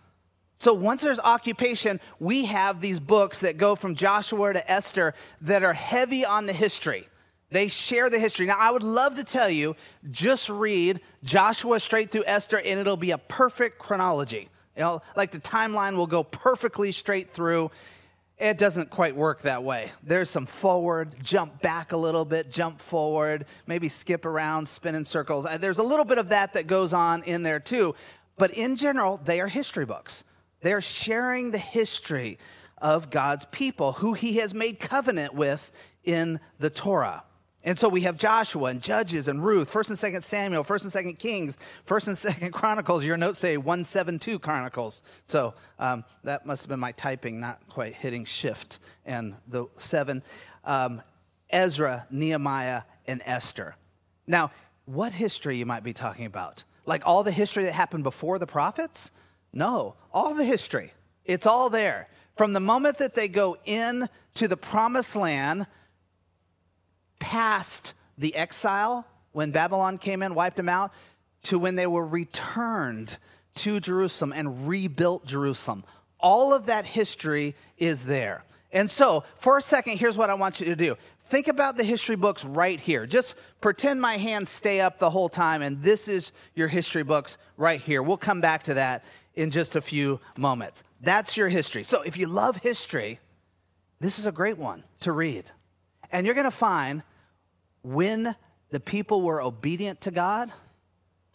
So 0.57 0.73
once 0.73 1.01
there's 1.01 1.19
occupation, 1.19 1.99
we 2.19 2.45
have 2.45 2.81
these 2.81 2.99
books 2.99 3.41
that 3.41 3.57
go 3.57 3.75
from 3.75 3.95
Joshua 3.95 4.53
to 4.53 4.71
Esther 4.71 5.13
that 5.41 5.63
are 5.63 5.73
heavy 5.73 6.25
on 6.25 6.45
the 6.45 6.53
history. 6.53 7.07
They 7.51 7.67
share 7.67 8.09
the 8.09 8.19
history. 8.19 8.45
Now, 8.45 8.57
I 8.57 8.71
would 8.71 8.83
love 8.83 9.15
to 9.15 9.23
tell 9.23 9.49
you, 9.49 9.75
just 10.11 10.49
read 10.49 11.01
Joshua 11.23 11.79
straight 11.79 12.11
through 12.11 12.23
Esther, 12.25 12.59
and 12.59 12.79
it'll 12.79 12.97
be 12.97 13.11
a 13.11 13.17
perfect 13.17 13.79
chronology. 13.79 14.49
You 14.75 14.83
know, 14.83 15.01
like 15.15 15.31
the 15.31 15.39
timeline 15.39 15.95
will 15.95 16.07
go 16.07 16.23
perfectly 16.23 16.91
straight 16.91 17.31
through. 17.31 17.71
It 18.37 18.57
doesn't 18.57 18.89
quite 18.89 19.15
work 19.15 19.43
that 19.43 19.63
way. 19.63 19.91
There's 20.03 20.29
some 20.29 20.45
forward, 20.45 21.15
jump 21.23 21.61
back 21.61 21.93
a 21.93 21.97
little 21.97 22.25
bit, 22.25 22.51
jump 22.51 22.81
forward, 22.81 23.45
maybe 23.65 23.87
skip 23.87 24.25
around, 24.25 24.67
spin 24.67 24.93
in 24.93 25.05
circles. 25.05 25.45
Uh, 25.45 25.57
there's 25.57 25.77
a 25.77 25.83
little 25.83 26.03
bit 26.03 26.17
of 26.17 26.29
that 26.29 26.53
that 26.53 26.67
goes 26.67 26.91
on 26.91 27.23
in 27.23 27.43
there 27.43 27.61
too. 27.61 27.95
But 28.37 28.51
in 28.51 28.75
general, 28.75 29.21
they 29.23 29.39
are 29.39 29.47
history 29.47 29.85
books. 29.85 30.25
They're 30.59 30.81
sharing 30.81 31.51
the 31.51 31.57
history 31.57 32.37
of 32.77 33.09
God's 33.09 33.45
people, 33.45 33.93
who 33.93 34.13
he 34.13 34.37
has 34.37 34.53
made 34.53 34.81
covenant 34.81 35.33
with 35.33 35.71
in 36.03 36.41
the 36.59 36.69
Torah. 36.69 37.23
And 37.65 37.79
so 37.79 37.89
we 37.89 38.01
have 38.01 38.15
Joshua 38.15 38.65
and 38.65 38.79
Judges 38.79 39.27
and 39.27 39.43
Ruth, 39.43 39.73
1st 39.73 40.03
and 40.03 40.15
2nd 40.15 40.23
Samuel, 40.23 40.63
1st 40.63 40.95
and 40.95 41.07
2nd 41.07 41.19
Kings, 41.19 41.57
1st 41.87 42.07
and 42.07 42.35
2nd 42.35 42.53
Chronicles. 42.53 43.03
Your 43.03 43.17
notes 43.17 43.39
say 43.39 43.57
172 43.57 44.37
Chronicles. 44.37 45.01
So 45.25 45.55
um, 45.79 46.05
that 46.23 46.45
must 46.45 46.61
have 46.61 46.69
been 46.69 46.79
my 46.79 46.91
typing 46.91 47.39
not 47.39 47.59
quite 47.67 47.95
hitting 47.95 48.23
shift. 48.23 48.77
And 49.03 49.33
the 49.47 49.65
seven 49.79 50.21
um, 50.63 51.01
Ezra, 51.49 52.05
Nehemiah, 52.11 52.83
and 53.07 53.21
Esther. 53.25 53.75
Now, 54.27 54.51
what 54.85 55.11
history 55.13 55.57
you 55.57 55.65
might 55.65 55.83
be 55.83 55.93
talking 55.93 56.25
about? 56.25 56.63
Like 56.85 57.01
all 57.05 57.23
the 57.23 57.31
history 57.31 57.63
that 57.63 57.73
happened 57.73 58.03
before 58.03 58.37
the 58.37 58.47
prophets? 58.47 59.09
No, 59.51 59.95
all 60.13 60.35
the 60.35 60.43
history. 60.43 60.93
It's 61.23 61.47
all 61.47 61.71
there. 61.71 62.09
From 62.37 62.53
the 62.53 62.59
moment 62.59 62.99
that 62.99 63.15
they 63.15 63.27
go 63.27 63.57
in 63.65 64.07
to 64.35 64.47
the 64.47 64.57
promised 64.57 65.15
land, 65.15 65.65
past 67.25 67.95
the 68.19 68.35
exile 68.35 69.03
when 69.31 69.49
Babylon 69.49 69.97
came 69.97 70.21
in, 70.21 70.35
wiped 70.35 70.57
them 70.57 70.69
out, 70.69 70.91
to 71.41 71.57
when 71.57 71.73
they 71.73 71.87
were 71.87 72.05
returned 72.05 73.17
to 73.55 73.79
Jerusalem 73.79 74.31
and 74.31 74.67
rebuilt 74.67 75.25
Jerusalem. 75.25 75.83
All 76.19 76.53
of 76.53 76.67
that 76.67 76.85
history 76.85 77.55
is 77.79 78.03
there. 78.03 78.43
And 78.71 78.91
so, 78.91 79.23
for 79.39 79.57
a 79.57 79.61
second, 79.61 79.97
here's 79.97 80.19
what 80.19 80.29
I 80.29 80.35
want 80.35 80.59
you 80.59 80.67
to 80.67 80.75
do. 80.75 80.97
Think 81.29 81.47
about 81.47 81.77
the 81.77 81.83
history 81.83 82.15
books 82.15 82.45
right 82.45 82.79
here. 82.79 83.07
Just 83.07 83.33
pretend 83.59 83.99
my 83.99 84.17
hands 84.17 84.51
stay 84.51 84.79
up 84.79 84.99
the 84.99 85.09
whole 85.09 85.29
time, 85.29 85.63
and 85.63 85.81
this 85.81 86.07
is 86.07 86.31
your 86.53 86.67
history 86.67 87.03
books 87.03 87.39
right 87.57 87.81
here. 87.81 88.03
We'll 88.03 88.17
come 88.17 88.39
back 88.39 88.61
to 88.63 88.75
that 88.75 89.03
in 89.33 89.49
just 89.49 89.75
a 89.75 89.81
few 89.81 90.19
moments. 90.37 90.83
That's 91.01 91.35
your 91.35 91.49
history. 91.49 91.83
So, 91.83 92.03
if 92.03 92.17
you 92.17 92.27
love 92.27 92.57
history, 92.57 93.19
this 93.99 94.19
is 94.19 94.27
a 94.27 94.31
great 94.31 94.59
one 94.59 94.83
to 94.99 95.11
read. 95.11 95.49
And 96.11 96.25
you're 96.25 96.35
going 96.35 96.45
to 96.45 96.51
find 96.51 97.01
when 97.85 98.35
the 98.71 98.79
people 98.79 99.21
were 99.21 99.41
obedient 99.41 100.01
to 100.01 100.11
God, 100.11 100.51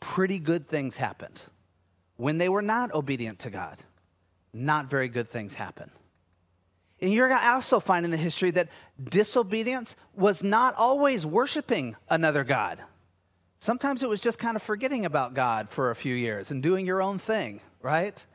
pretty 0.00 0.40
good 0.40 0.68
things 0.68 0.96
happened. 0.96 1.44
When 2.16 2.38
they 2.38 2.48
were 2.48 2.62
not 2.62 2.92
obedient 2.92 3.38
to 3.40 3.50
God, 3.50 3.78
not 4.52 4.90
very 4.90 5.08
good 5.08 5.30
things 5.30 5.54
happened. 5.54 5.92
And 7.00 7.12
you're 7.12 7.28
going 7.28 7.40
to 7.40 7.48
also 7.48 7.78
find 7.78 8.04
in 8.04 8.10
the 8.10 8.16
history 8.16 8.50
that 8.50 8.68
disobedience 9.02 9.94
was 10.14 10.42
not 10.42 10.74
always 10.74 11.24
worshiping 11.24 11.96
another 12.10 12.42
God. 12.42 12.82
Sometimes 13.58 14.02
it 14.02 14.08
was 14.08 14.20
just 14.20 14.38
kind 14.38 14.56
of 14.56 14.62
forgetting 14.62 15.06
about 15.06 15.34
God 15.34 15.70
for 15.70 15.90
a 15.90 15.94
few 15.94 16.14
years 16.14 16.50
and 16.50 16.62
doing 16.62 16.84
your 16.84 17.00
own 17.00 17.18
thing, 17.18 17.60
right? 17.80 18.26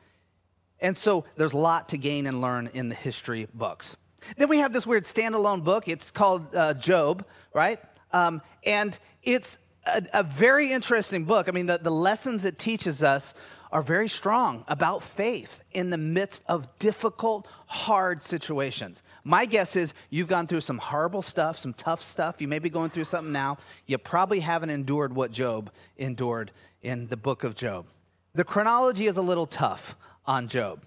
And 0.80 0.96
so 0.96 1.26
there's 1.36 1.52
a 1.52 1.58
lot 1.58 1.90
to 1.90 1.98
gain 1.98 2.26
and 2.26 2.40
learn 2.40 2.70
in 2.72 2.88
the 2.88 2.94
history 2.94 3.46
books. 3.52 3.96
Then 4.36 4.48
we 4.48 4.58
have 4.58 4.72
this 4.72 4.86
weird 4.86 5.04
standalone 5.04 5.62
book. 5.62 5.86
It's 5.86 6.10
called 6.10 6.54
uh, 6.54 6.74
Job, 6.74 7.24
right? 7.52 7.78
Um, 8.12 8.42
and 8.64 8.98
it's 9.22 9.58
a, 9.86 10.02
a, 10.12 10.22
very 10.22 10.72
interesting 10.72 11.24
book. 11.24 11.48
I 11.48 11.52
mean, 11.52 11.66
the, 11.66 11.78
the 11.78 11.90
lessons 11.90 12.44
it 12.44 12.58
teaches 12.58 13.02
us 13.02 13.34
are 13.72 13.82
very 13.82 14.08
strong 14.08 14.64
about 14.68 15.02
faith 15.02 15.60
in 15.72 15.90
the 15.90 15.98
midst 15.98 16.42
of 16.48 16.66
difficult, 16.78 17.46
hard 17.66 18.22
situations. 18.22 19.02
My 19.24 19.44
guess 19.44 19.76
is 19.76 19.92
you've 20.08 20.28
gone 20.28 20.46
through 20.46 20.60
some 20.60 20.78
horrible 20.78 21.22
stuff, 21.22 21.58
some 21.58 21.72
tough 21.74 22.00
stuff. 22.00 22.40
You 22.40 22.48
may 22.48 22.58
be 22.58 22.70
going 22.70 22.90
through 22.90 23.04
something 23.04 23.32
now. 23.32 23.58
You 23.86 23.98
probably 23.98 24.40
haven't 24.40 24.70
endured 24.70 25.14
what 25.14 25.32
Job 25.32 25.70
endured 25.96 26.52
in 26.82 27.08
the 27.08 27.16
book 27.16 27.42
of 27.42 27.54
Job. 27.54 27.86
The 28.34 28.44
chronology 28.44 29.06
is 29.06 29.16
a 29.16 29.22
little 29.22 29.46
tough 29.46 29.96
on 30.26 30.48
Job. 30.48 30.82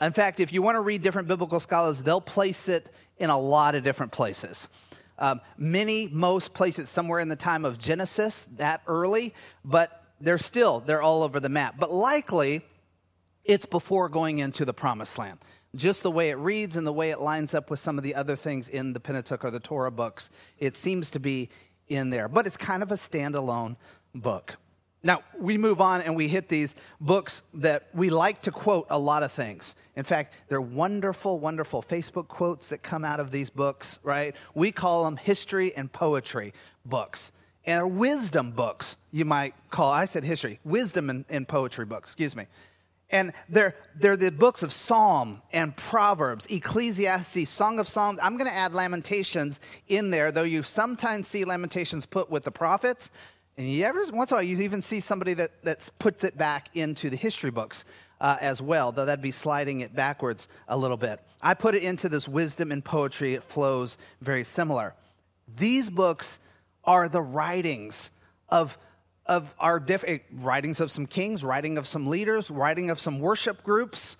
In 0.00 0.12
fact, 0.12 0.40
if 0.40 0.52
you 0.52 0.62
want 0.62 0.76
to 0.76 0.80
read 0.80 1.02
different 1.02 1.28
biblical 1.28 1.60
scholars, 1.60 2.02
they'll 2.02 2.20
place 2.20 2.68
it 2.68 2.92
in 3.18 3.30
a 3.30 3.38
lot 3.38 3.74
of 3.74 3.84
different 3.84 4.12
places. 4.12 4.68
Um, 5.18 5.40
many, 5.56 6.08
most 6.08 6.54
place 6.54 6.78
it 6.78 6.88
somewhere 6.88 7.20
in 7.20 7.28
the 7.28 7.36
time 7.36 7.64
of 7.64 7.78
Genesis, 7.78 8.46
that 8.56 8.82
early, 8.86 9.34
but 9.64 10.04
they're 10.20 10.38
still, 10.38 10.80
they're 10.80 11.02
all 11.02 11.22
over 11.22 11.40
the 11.40 11.48
map. 11.48 11.76
But 11.78 11.90
likely, 11.92 12.62
it's 13.44 13.66
before 13.66 14.08
going 14.08 14.38
into 14.38 14.64
the 14.64 14.74
promised 14.74 15.18
land. 15.18 15.38
Just 15.74 16.02
the 16.02 16.10
way 16.10 16.30
it 16.30 16.36
reads 16.36 16.76
and 16.76 16.86
the 16.86 16.92
way 16.92 17.10
it 17.10 17.20
lines 17.20 17.54
up 17.54 17.70
with 17.70 17.80
some 17.80 17.98
of 17.98 18.04
the 18.04 18.14
other 18.14 18.36
things 18.36 18.68
in 18.68 18.92
the 18.92 19.00
Pentateuch 19.00 19.44
or 19.44 19.50
the 19.50 19.60
Torah 19.60 19.90
books, 19.90 20.30
it 20.58 20.76
seems 20.76 21.10
to 21.12 21.18
be 21.18 21.48
in 21.88 22.10
there. 22.10 22.28
But 22.28 22.46
it's 22.46 22.56
kind 22.56 22.82
of 22.82 22.90
a 22.90 22.96
standalone 22.96 23.76
book. 24.14 24.56
Now, 25.04 25.22
we 25.36 25.58
move 25.58 25.80
on 25.80 26.00
and 26.00 26.14
we 26.14 26.28
hit 26.28 26.48
these 26.48 26.76
books 27.00 27.42
that 27.54 27.88
we 27.92 28.08
like 28.08 28.42
to 28.42 28.52
quote 28.52 28.86
a 28.88 28.98
lot 28.98 29.24
of 29.24 29.32
things. 29.32 29.74
In 29.96 30.04
fact, 30.04 30.34
they're 30.48 30.60
wonderful, 30.60 31.40
wonderful 31.40 31.82
Facebook 31.82 32.28
quotes 32.28 32.68
that 32.68 32.84
come 32.84 33.04
out 33.04 33.18
of 33.18 33.32
these 33.32 33.50
books, 33.50 33.98
right? 34.04 34.36
We 34.54 34.70
call 34.70 35.04
them 35.04 35.16
history 35.16 35.74
and 35.74 35.92
poetry 35.92 36.54
books. 36.84 37.32
And 37.64 37.96
wisdom 37.96 38.52
books, 38.52 38.96
you 39.10 39.24
might 39.24 39.54
call. 39.70 39.90
I 39.92 40.04
said 40.04 40.24
history, 40.24 40.60
wisdom 40.64 41.10
and, 41.10 41.24
and 41.28 41.46
poetry 41.48 41.84
books, 41.84 42.10
excuse 42.10 42.36
me. 42.36 42.46
And 43.10 43.32
they're, 43.48 43.76
they're 43.94 44.16
the 44.16 44.32
books 44.32 44.62
of 44.62 44.72
Psalm 44.72 45.42
and 45.52 45.76
Proverbs, 45.76 46.46
Ecclesiastes, 46.48 47.48
Song 47.50 47.78
of 47.78 47.86
Psalms. 47.86 48.18
I'm 48.22 48.38
going 48.38 48.48
to 48.48 48.56
add 48.56 48.72
Lamentations 48.72 49.60
in 49.86 50.10
there, 50.10 50.32
though 50.32 50.44
you 50.44 50.62
sometimes 50.62 51.28
see 51.28 51.44
Lamentations 51.44 52.06
put 52.06 52.30
with 52.30 52.44
the 52.44 52.50
prophets. 52.50 53.10
And 53.56 53.70
you 53.70 53.84
ever, 53.84 54.04
once 54.12 54.30
in 54.30 54.34
a 54.34 54.38
while, 54.38 54.42
you 54.42 54.60
even 54.60 54.80
see 54.80 55.00
somebody 55.00 55.34
that, 55.34 55.62
that 55.64 55.88
puts 55.98 56.24
it 56.24 56.38
back 56.38 56.68
into 56.74 57.10
the 57.10 57.16
history 57.16 57.50
books 57.50 57.84
uh, 58.20 58.36
as 58.40 58.62
well, 58.62 58.92
though 58.92 59.04
that'd 59.04 59.20
be 59.20 59.32
sliding 59.32 59.80
it 59.80 59.94
backwards 59.94 60.48
a 60.68 60.76
little 60.76 60.96
bit. 60.96 61.20
I 61.42 61.54
put 61.54 61.74
it 61.74 61.82
into 61.82 62.08
this 62.08 62.26
wisdom 62.26 62.72
and 62.72 62.82
poetry. 62.84 63.34
It 63.34 63.42
flows 63.42 63.98
very 64.20 64.44
similar. 64.44 64.94
These 65.56 65.90
books 65.90 66.38
are 66.84 67.08
the 67.08 67.20
writings 67.20 68.10
of, 68.48 68.78
of 69.26 69.54
our 69.58 69.80
different 69.80 70.22
eh, 70.22 70.34
writings 70.40 70.80
of 70.80 70.90
some 70.90 71.06
kings, 71.06 71.44
writing 71.44 71.76
of 71.78 71.86
some 71.86 72.08
leaders, 72.08 72.50
writing 72.50 72.90
of 72.90 73.00
some 73.00 73.18
worship 73.18 73.62
groups. 73.62 74.16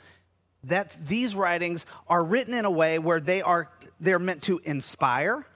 That 0.64 0.96
these 1.08 1.34
writings 1.34 1.86
are 2.06 2.22
written 2.22 2.54
in 2.54 2.64
a 2.64 2.70
way 2.70 2.98
where 2.98 3.20
they 3.20 3.42
are 3.42 3.70
they're 3.98 4.18
meant 4.18 4.42
to 4.44 4.60
inspire, 4.64 5.46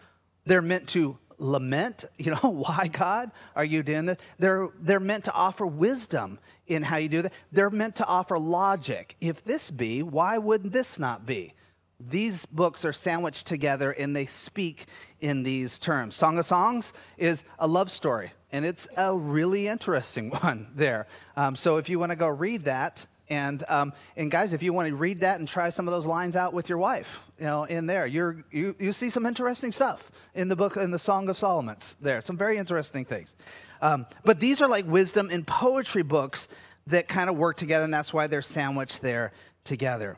they're 0.44 0.62
meant 0.62 0.88
to 0.90 1.18
lament, 1.38 2.04
you 2.16 2.32
know, 2.32 2.50
why 2.50 2.88
God 2.88 3.30
are 3.54 3.64
you 3.64 3.82
doing 3.82 4.06
this? 4.06 4.18
They're, 4.38 4.68
they're 4.80 5.00
meant 5.00 5.24
to 5.24 5.32
offer 5.32 5.66
wisdom 5.66 6.38
in 6.66 6.82
how 6.82 6.96
you 6.96 7.08
do 7.08 7.22
that. 7.22 7.32
They're 7.52 7.70
meant 7.70 7.96
to 7.96 8.06
offer 8.06 8.38
logic. 8.38 9.16
If 9.20 9.44
this 9.44 9.70
be, 9.70 10.02
why 10.02 10.38
would 10.38 10.72
this 10.72 10.98
not 10.98 11.26
be? 11.26 11.54
These 11.98 12.44
books 12.46 12.84
are 12.84 12.92
sandwiched 12.92 13.46
together 13.46 13.90
and 13.90 14.14
they 14.14 14.26
speak 14.26 14.86
in 15.20 15.44
these 15.44 15.78
terms. 15.78 16.14
Song 16.14 16.38
of 16.38 16.44
Songs 16.44 16.92
is 17.16 17.42
a 17.58 17.66
love 17.66 17.90
story, 17.90 18.32
and 18.52 18.66
it's 18.66 18.86
a 18.96 19.16
really 19.16 19.66
interesting 19.66 20.30
one 20.42 20.68
there. 20.74 21.06
Um, 21.36 21.56
so 21.56 21.78
if 21.78 21.88
you 21.88 21.98
want 21.98 22.12
to 22.12 22.16
go 22.16 22.28
read 22.28 22.64
that, 22.64 23.06
and, 23.28 23.64
um, 23.68 23.92
and 24.16 24.30
guys, 24.30 24.52
if 24.52 24.62
you 24.62 24.72
want 24.72 24.88
to 24.88 24.94
read 24.94 25.20
that 25.20 25.38
and 25.38 25.48
try 25.48 25.70
some 25.70 25.88
of 25.88 25.92
those 25.92 26.06
lines 26.06 26.36
out 26.36 26.52
with 26.52 26.68
your 26.68 26.78
wife, 26.78 27.20
you 27.38 27.44
know, 27.44 27.64
in 27.64 27.86
there, 27.86 28.06
you're, 28.06 28.44
you, 28.50 28.74
you 28.78 28.92
see 28.92 29.10
some 29.10 29.26
interesting 29.26 29.72
stuff 29.72 30.10
in 30.34 30.48
the 30.48 30.56
book, 30.56 30.76
in 30.76 30.90
the 30.90 30.98
Song 30.98 31.28
of 31.28 31.36
Solomon's 31.36 31.96
there, 32.00 32.20
some 32.20 32.36
very 32.36 32.56
interesting 32.56 33.04
things. 33.04 33.36
Um, 33.82 34.06
but 34.24 34.40
these 34.40 34.62
are 34.62 34.68
like 34.68 34.86
wisdom 34.86 35.28
and 35.30 35.46
poetry 35.46 36.02
books 36.02 36.48
that 36.86 37.08
kind 37.08 37.28
of 37.28 37.36
work 37.36 37.56
together, 37.56 37.84
and 37.84 37.92
that's 37.92 38.12
why 38.12 38.26
they're 38.26 38.42
sandwiched 38.42 39.02
there 39.02 39.32
together. 39.64 40.16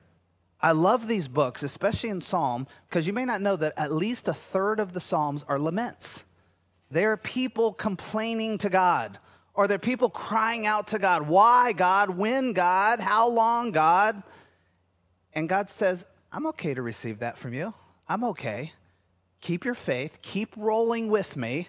I 0.61 0.73
love 0.73 1.07
these 1.07 1.29
books, 1.29 1.63
especially 1.63 2.11
in 2.11 2.21
Psalm, 2.21 2.67
because 2.89 3.07
you 3.07 3.13
may 3.13 3.25
not 3.25 3.41
know 3.41 3.57
that 3.57 3.75
at 3.77 3.93
least 3.93 4.29
a 4.29 4.33
third 4.35 4.81
of 4.81 4.93
the 4.93 5.01
Psalms 5.01 5.45
are 5.49 5.59
laments. 5.59 6.25
They're 6.91 7.17
people 7.17 7.73
complaining 7.73 8.59
to 8.59 8.69
God, 8.69 9.19
or 9.55 9.67
they're 9.67 9.79
people 9.79 10.11
crying 10.11 10.67
out 10.67 10.89
to 10.89 10.99
God. 10.99 11.29
Why, 11.29 11.73
God? 11.73 12.11
When, 12.11 12.53
God? 12.53 13.01
How 13.01 13.29
long, 13.29 13.73
God? 13.73 14.23
And 15.33 15.49
God 15.49 15.71
says, 15.71 16.05
I'm 16.33 16.47
okay 16.49 16.75
to 16.75 16.83
receive 16.83 17.21
that 17.21 17.39
from 17.39 17.55
you. 17.55 17.73
I'm 18.09 18.25
okay. 18.25 18.73
Keep 19.41 19.65
your 19.65 19.75
faith, 19.75 20.19
keep 20.21 20.55
rolling 20.57 21.09
with 21.09 21.37
me, 21.37 21.69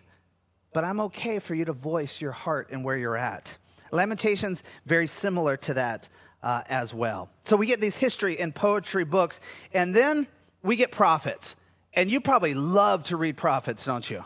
but 0.74 0.84
I'm 0.84 1.00
okay 1.02 1.40
for 1.40 1.56
you 1.56 1.66
to 1.66 1.74
voice 1.74 2.20
your 2.20 2.32
heart 2.32 2.70
and 2.72 2.84
where 2.84 2.98
you're 2.98 3.18
at. 3.18 3.58
Lamentations, 3.92 4.64
very 4.86 5.08
similar 5.08 5.58
to 5.58 5.74
that 5.76 6.10
uh, 6.44 6.64
as 6.68 6.94
well. 6.94 7.30
So 7.46 7.56
we 7.56 7.68
get 7.68 7.82
these 7.82 7.96
history 7.96 8.40
and 8.40 8.54
poetry 8.54 9.04
books, 9.04 9.40
and 9.74 9.96
then 9.96 10.28
we 10.64 10.76
get 10.76 10.92
prophets. 10.92 11.56
And 11.94 12.12
you 12.12 12.22
probably 12.22 12.54
love 12.54 13.04
to 13.06 13.18
read 13.18 13.38
prophets, 13.38 13.86
don't 13.86 14.10
you? 14.10 14.24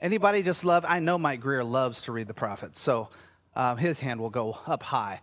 Anybody 0.00 0.42
just 0.42 0.64
love? 0.64 0.84
I 0.86 0.98
know 0.98 1.18
Mike 1.18 1.40
Greer 1.40 1.64
loves 1.64 2.02
to 2.02 2.12
read 2.12 2.28
the 2.28 2.34
prophets, 2.34 2.80
so 2.80 3.08
uh, 3.54 3.74
his 3.76 4.00
hand 4.00 4.20
will 4.20 4.30
go 4.30 4.58
up 4.66 4.82
high. 4.82 5.20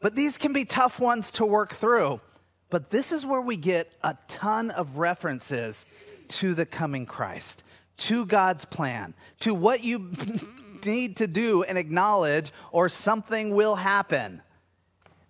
But 0.00 0.14
these 0.14 0.38
can 0.38 0.52
be 0.52 0.64
tough 0.64 0.98
ones 1.00 1.30
to 1.32 1.46
work 1.46 1.74
through. 1.74 2.20
But 2.70 2.90
this 2.90 3.12
is 3.12 3.24
where 3.24 3.40
we 3.40 3.56
get 3.56 3.92
a 4.02 4.16
ton 4.28 4.70
of 4.70 4.98
references 4.98 5.86
to 6.28 6.54
the 6.54 6.66
coming 6.66 7.06
Christ, 7.06 7.62
to 7.98 8.26
God's 8.26 8.64
plan, 8.64 9.14
to 9.40 9.54
what 9.54 9.84
you 9.84 10.10
need 10.84 11.16
to 11.18 11.26
do 11.26 11.62
and 11.62 11.78
acknowledge, 11.78 12.52
or 12.72 12.88
something 12.88 13.54
will 13.54 13.76
happen. 13.76 14.42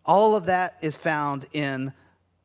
All 0.05 0.37
of 0.37 0.47
that 0.47 0.77
is 0.81 0.97
found 0.97 1.47
in 1.53 1.93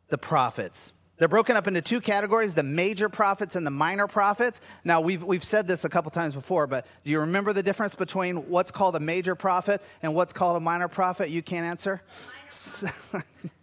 the 0.10 0.18
prophets. 0.18 0.94
They're 1.18 1.28
broken 1.28 1.56
up 1.56 1.68
into 1.68 1.84
two 1.84 2.02
categories 2.02 2.56
the 2.56 2.64
major 2.64 3.08
prophets 3.08 3.56
and 3.56 3.66
the 3.66 3.72
minor 3.72 4.08
prophets. 4.08 4.60
Now, 4.84 5.02
we've, 5.02 5.24
we've 5.24 5.44
said 5.44 5.68
this 5.68 5.86
a 5.86 5.90
couple 5.90 6.10
times 6.10 6.34
before, 6.34 6.66
but 6.66 6.88
do 7.04 7.12
you 7.12 7.20
remember 7.20 7.54
the 7.54 7.62
difference 7.62 7.94
between 7.94 8.50
what's 8.50 8.72
called 8.72 8.96
a 8.96 9.00
major 9.00 9.36
prophet 9.36 9.84
and 10.02 10.16
what's 10.16 10.34
called 10.34 10.58
a 10.58 10.60
minor 10.60 10.88
prophet? 10.88 11.30
You 11.30 11.44
can't 11.44 11.64
answer? 11.64 12.02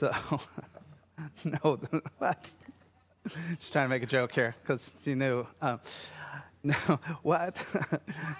so, 0.00 0.10
no, 1.44 1.78
what? 2.18 2.56
Just 3.58 3.72
trying 3.72 3.84
to 3.84 3.88
make 3.90 4.02
a 4.02 4.06
joke 4.06 4.32
here 4.32 4.56
because 4.62 4.90
you 5.04 5.14
knew. 5.14 5.46
Um, 5.60 5.78
no, 6.62 6.74
what? 7.22 7.58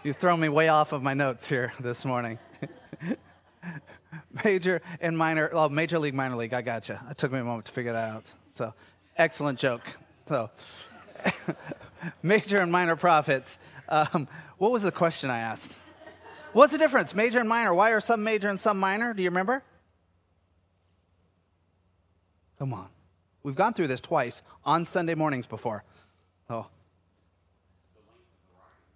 you 0.02 0.14
throw 0.14 0.36
me 0.36 0.48
way 0.48 0.68
off 0.68 0.92
of 0.92 1.02
my 1.02 1.14
notes 1.14 1.48
here 1.48 1.72
this 1.78 2.04
morning. 2.04 2.38
major 4.44 4.80
and 5.00 5.16
minor, 5.16 5.50
well, 5.52 5.68
major 5.68 5.98
league, 5.98 6.14
minor 6.14 6.36
league. 6.36 6.54
I 6.54 6.62
got 6.62 6.86
gotcha. 6.86 7.04
It 7.10 7.18
took 7.18 7.30
me 7.30 7.38
a 7.38 7.44
moment 7.44 7.66
to 7.66 7.72
figure 7.72 7.92
that 7.92 8.10
out. 8.10 8.32
So, 8.54 8.74
excellent 9.16 9.58
joke. 9.58 9.82
So, 10.28 10.50
major 12.22 12.58
and 12.58 12.72
minor 12.72 12.96
prophets. 12.96 13.58
Um, 13.88 14.28
what 14.56 14.70
was 14.70 14.82
the 14.82 14.92
question 14.92 15.28
I 15.28 15.40
asked? 15.40 15.76
What's 16.52 16.72
the 16.72 16.78
difference, 16.78 17.14
major 17.14 17.38
and 17.38 17.48
minor? 17.48 17.74
Why 17.74 17.90
are 17.90 18.00
some 18.00 18.24
major 18.24 18.48
and 18.48 18.58
some 18.58 18.78
minor? 18.80 19.12
Do 19.12 19.22
you 19.22 19.28
remember? 19.28 19.62
Come 22.60 22.74
on. 22.74 22.88
We've 23.42 23.56
gone 23.56 23.72
through 23.72 23.88
this 23.88 24.02
twice 24.02 24.42
on 24.66 24.84
Sunday 24.84 25.14
mornings 25.14 25.46
before. 25.46 25.82
Oh, 26.50 26.66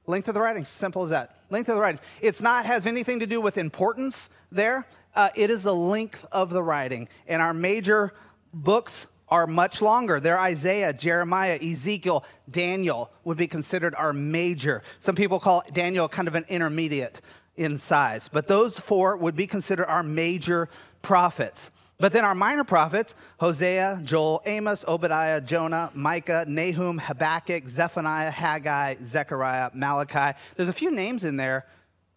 Length 0.06 0.28
of 0.28 0.34
the 0.34 0.40
writing, 0.42 0.66
simple 0.66 1.02
as 1.04 1.10
that. 1.10 1.38
Length 1.48 1.70
of 1.70 1.76
the 1.76 1.80
writing. 1.80 2.00
It's 2.20 2.42
not 2.42 2.66
has 2.66 2.86
anything 2.86 3.20
to 3.20 3.26
do 3.26 3.40
with 3.40 3.56
importance 3.56 4.28
there. 4.52 4.86
Uh, 5.14 5.30
it 5.34 5.50
is 5.50 5.62
the 5.62 5.74
length 5.74 6.26
of 6.30 6.50
the 6.50 6.62
writing. 6.62 7.08
And 7.26 7.40
our 7.40 7.54
major 7.54 8.12
books 8.52 9.06
are 9.30 9.46
much 9.46 9.80
longer. 9.80 10.20
They're 10.20 10.38
Isaiah, 10.38 10.92
Jeremiah, 10.92 11.58
Ezekiel, 11.62 12.22
Daniel 12.50 13.10
would 13.24 13.38
be 13.38 13.46
considered 13.46 13.94
our 13.94 14.12
major. 14.12 14.82
Some 14.98 15.14
people 15.14 15.40
call 15.40 15.64
Daniel 15.72 16.06
kind 16.06 16.28
of 16.28 16.34
an 16.34 16.44
intermediate 16.50 17.22
in 17.56 17.78
size, 17.78 18.28
but 18.28 18.46
those 18.46 18.78
four 18.78 19.16
would 19.16 19.36
be 19.36 19.46
considered 19.46 19.86
our 19.86 20.02
major 20.02 20.68
prophets. 21.00 21.70
But 21.98 22.12
then 22.12 22.24
our 22.24 22.34
minor 22.34 22.64
prophets, 22.64 23.14
Hosea, 23.38 24.00
Joel, 24.02 24.42
Amos, 24.46 24.84
Obadiah, 24.88 25.40
Jonah, 25.40 25.90
Micah, 25.94 26.44
Nahum, 26.48 26.98
Habakkuk, 26.98 27.68
Zephaniah, 27.68 28.30
Haggai, 28.30 28.96
Zechariah, 29.02 29.70
Malachi. 29.74 30.36
There's 30.56 30.68
a 30.68 30.72
few 30.72 30.90
names 30.90 31.24
in 31.24 31.36
there 31.36 31.66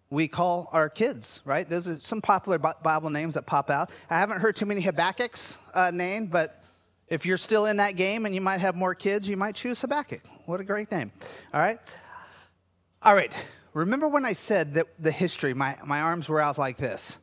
we 0.09 0.27
call 0.27 0.69
our 0.71 0.89
kids, 0.89 1.41
right? 1.43 1.69
Those 1.69 1.87
are 1.87 1.99
some 1.99 2.21
popular 2.21 2.57
Bible 2.57 3.09
names 3.09 3.33
that 3.33 3.45
pop 3.45 3.69
out. 3.69 3.89
I 4.09 4.19
haven't 4.19 4.39
heard 4.39 4.55
too 4.55 4.65
many 4.65 4.81
Habakkuk's 4.81 5.57
uh, 5.73 5.91
named, 5.91 6.31
but 6.31 6.63
if 7.09 7.25
you're 7.25 7.37
still 7.37 7.65
in 7.65 7.77
that 7.77 7.95
game 7.95 8.25
and 8.25 8.33
you 8.33 8.41
might 8.41 8.61
have 8.61 8.75
more 8.75 8.95
kids, 8.95 9.27
you 9.27 9.37
might 9.37 9.55
choose 9.55 9.81
Habakkuk. 9.81 10.21
What 10.45 10.59
a 10.61 10.63
great 10.63 10.91
name. 10.91 11.11
All 11.53 11.59
right? 11.59 11.79
All 13.01 13.15
right. 13.15 13.33
Remember 13.73 14.07
when 14.07 14.25
I 14.25 14.33
said 14.33 14.73
that 14.75 14.87
the 14.97 15.11
history, 15.11 15.53
my, 15.53 15.77
my 15.85 16.01
arms 16.01 16.29
were 16.29 16.41
out 16.41 16.57
like 16.57 16.77
this? 16.77 17.17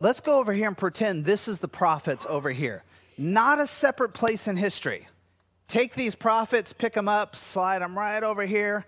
Let's 0.00 0.20
go 0.20 0.38
over 0.38 0.52
here 0.52 0.68
and 0.68 0.78
pretend 0.78 1.24
this 1.24 1.48
is 1.48 1.58
the 1.58 1.68
prophets 1.68 2.24
over 2.28 2.50
here, 2.50 2.84
not 3.16 3.58
a 3.58 3.66
separate 3.66 4.14
place 4.14 4.46
in 4.46 4.56
history. 4.56 5.08
Take 5.66 5.96
these 5.96 6.14
prophets, 6.14 6.72
pick 6.72 6.94
them 6.94 7.08
up, 7.08 7.34
slide 7.34 7.80
them 7.80 7.98
right 7.98 8.22
over 8.22 8.46
here, 8.46 8.86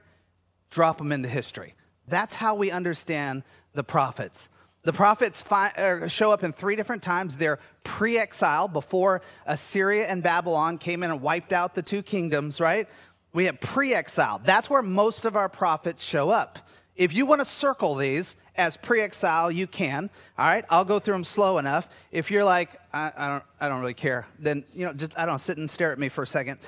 drop 0.70 0.98
them 0.98 1.10
into 1.10 1.28
history. 1.28 1.74
That's 2.06 2.34
how 2.34 2.54
we 2.54 2.70
understand 2.70 3.42
the 3.74 3.82
prophets. 3.82 4.48
The 4.82 4.92
prophets 4.92 5.42
fi- 5.42 5.72
er, 5.76 6.08
show 6.08 6.30
up 6.30 6.44
in 6.44 6.52
three 6.52 6.76
different 6.76 7.02
times. 7.02 7.36
They're 7.36 7.58
pre 7.82 8.16
exile, 8.16 8.68
before 8.68 9.20
Assyria 9.46 10.06
and 10.06 10.22
Babylon 10.22 10.78
came 10.78 11.02
in 11.02 11.10
and 11.10 11.20
wiped 11.20 11.52
out 11.52 11.74
the 11.74 11.82
two 11.82 12.02
kingdoms, 12.02 12.60
right? 12.60 12.88
We 13.32 13.44
have 13.46 13.60
pre 13.60 13.94
exile. 13.94 14.40
That's 14.44 14.70
where 14.70 14.80
most 14.80 15.24
of 15.24 15.34
our 15.34 15.48
prophets 15.48 16.04
show 16.04 16.30
up. 16.30 16.60
If 16.96 17.12
you 17.14 17.26
want 17.26 17.40
to 17.40 17.44
circle 17.44 17.94
these 17.94 18.36
as 18.60 18.76
pre 18.76 19.00
exile, 19.00 19.50
you 19.50 19.66
can. 19.66 20.10
All 20.38 20.46
right, 20.46 20.64
I'll 20.68 20.84
go 20.84 20.98
through 20.98 21.14
them 21.14 21.24
slow 21.24 21.58
enough. 21.58 21.88
If 22.12 22.30
you're 22.30 22.44
like, 22.44 22.78
I, 22.92 23.10
I, 23.16 23.28
don't, 23.28 23.44
I 23.60 23.68
don't 23.68 23.80
really 23.80 23.94
care, 23.94 24.26
then, 24.38 24.64
you 24.74 24.84
know, 24.86 24.92
just, 24.92 25.18
I 25.18 25.26
don't 25.26 25.38
sit 25.40 25.56
and 25.56 25.68
stare 25.68 25.92
at 25.92 25.98
me 25.98 26.08
for 26.08 26.22
a 26.22 26.26
second. 26.26 26.58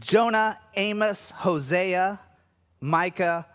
Jonah, 0.00 0.58
Amos, 0.76 1.30
Hosea, 1.30 2.20
Micah, 2.80 3.46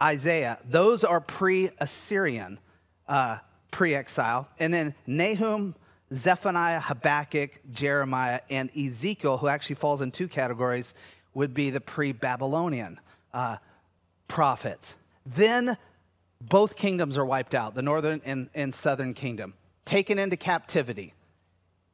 Isaiah, 0.00 0.58
those 0.68 1.02
are 1.02 1.20
pre 1.20 1.70
Assyrian, 1.78 2.58
uh, 3.08 3.38
pre 3.70 3.94
exile. 3.94 4.46
And 4.58 4.72
then 4.72 4.94
Nahum, 5.06 5.74
Zephaniah, 6.12 6.80
Habakkuk, 6.80 7.50
Jeremiah, 7.72 8.40
and 8.50 8.70
Ezekiel, 8.76 9.38
who 9.38 9.48
actually 9.48 9.76
falls 9.76 10.02
in 10.02 10.10
two 10.10 10.28
categories, 10.28 10.94
would 11.34 11.54
be 11.54 11.70
the 11.70 11.80
pre 11.80 12.12
Babylonian 12.12 13.00
uh, 13.32 13.56
prophets. 14.28 14.94
Then 15.24 15.76
both 16.40 16.76
kingdoms 16.76 17.18
are 17.18 17.24
wiped 17.24 17.54
out, 17.54 17.74
the 17.74 17.82
northern 17.82 18.20
and, 18.24 18.48
and 18.54 18.74
southern 18.74 19.14
kingdom, 19.14 19.54
taken 19.84 20.18
into 20.18 20.36
captivity. 20.36 21.14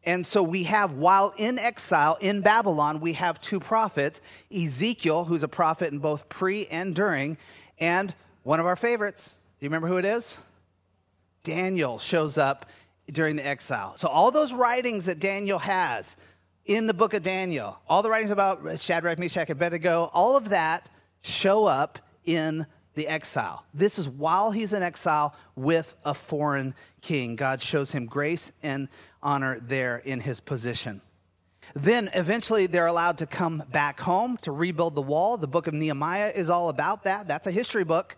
And 0.04 0.24
so 0.24 0.42
we 0.42 0.62
have, 0.64 0.92
while 0.92 1.35
in 1.37 1.59
exile 1.59 2.16
in 2.20 2.40
Babylon, 2.40 3.00
we 3.00 3.14
have 3.14 3.40
two 3.40 3.59
prophets 3.59 4.20
Ezekiel, 4.54 5.24
who's 5.24 5.42
a 5.42 5.48
prophet 5.48 5.92
in 5.92 5.98
both 5.98 6.28
pre 6.28 6.66
and 6.66 6.94
during, 6.94 7.37
and 7.78 8.14
one 8.44 8.61
of 8.61 8.66
our 8.66 8.76
favorites. 8.76 9.35
Do 9.59 9.66
you 9.66 9.68
remember 9.68 9.88
who 9.88 9.96
it 9.96 10.04
is? 10.04 10.38
Daniel 11.42 11.98
shows 11.98 12.38
up 12.38 12.66
during 13.11 13.37
the 13.37 13.44
exile. 13.44 13.96
So 13.96 14.09
all 14.09 14.30
those 14.30 14.52
writings 14.52 15.06
that 15.06 15.18
Daniel 15.18 15.59
has 15.59 16.16
in 16.64 16.87
the 16.87 16.94
book 16.94 17.14
of 17.14 17.22
Daniel, 17.22 17.78
all 17.88 18.02
the 18.02 18.11
writings 18.11 18.30
about 18.30 18.80
Shadrach, 18.80 19.18
Meshach, 19.18 19.48
and 19.48 19.56
Abednego, 19.56 20.11
all 20.12 20.37
of 20.37 20.48
that 20.50 20.88
show 21.22 21.66
up 21.66 21.98
in 22.24 22.66
the 22.96 23.06
exile. 23.06 23.64
This 23.72 23.98
is 23.98 24.09
while 24.09 24.50
he's 24.50 24.72
in 24.72 24.82
exile 24.82 25.37
with 25.54 25.94
a 26.04 26.14
foreign 26.14 26.74
king. 27.02 27.37
God 27.37 27.62
shows 27.62 27.92
him 27.92 28.06
grace 28.06 28.50
and 28.62 28.88
honor 29.22 29.61
there 29.61 29.98
in 29.98 30.20
his 30.20 30.40
position. 30.40 31.00
Then 31.74 32.11
eventually 32.14 32.66
they're 32.66 32.87
allowed 32.87 33.18
to 33.18 33.26
come 33.26 33.62
back 33.70 34.00
home 34.00 34.38
to 34.42 34.50
rebuild 34.50 34.94
the 34.94 35.02
wall. 35.02 35.37
The 35.37 35.46
book 35.46 35.66
of 35.66 35.74
Nehemiah 35.74 36.32
is 36.35 36.48
all 36.48 36.68
about 36.70 37.04
that. 37.04 37.28
That's 37.28 37.46
a 37.46 37.50
history 37.50 37.85
book. 37.85 38.16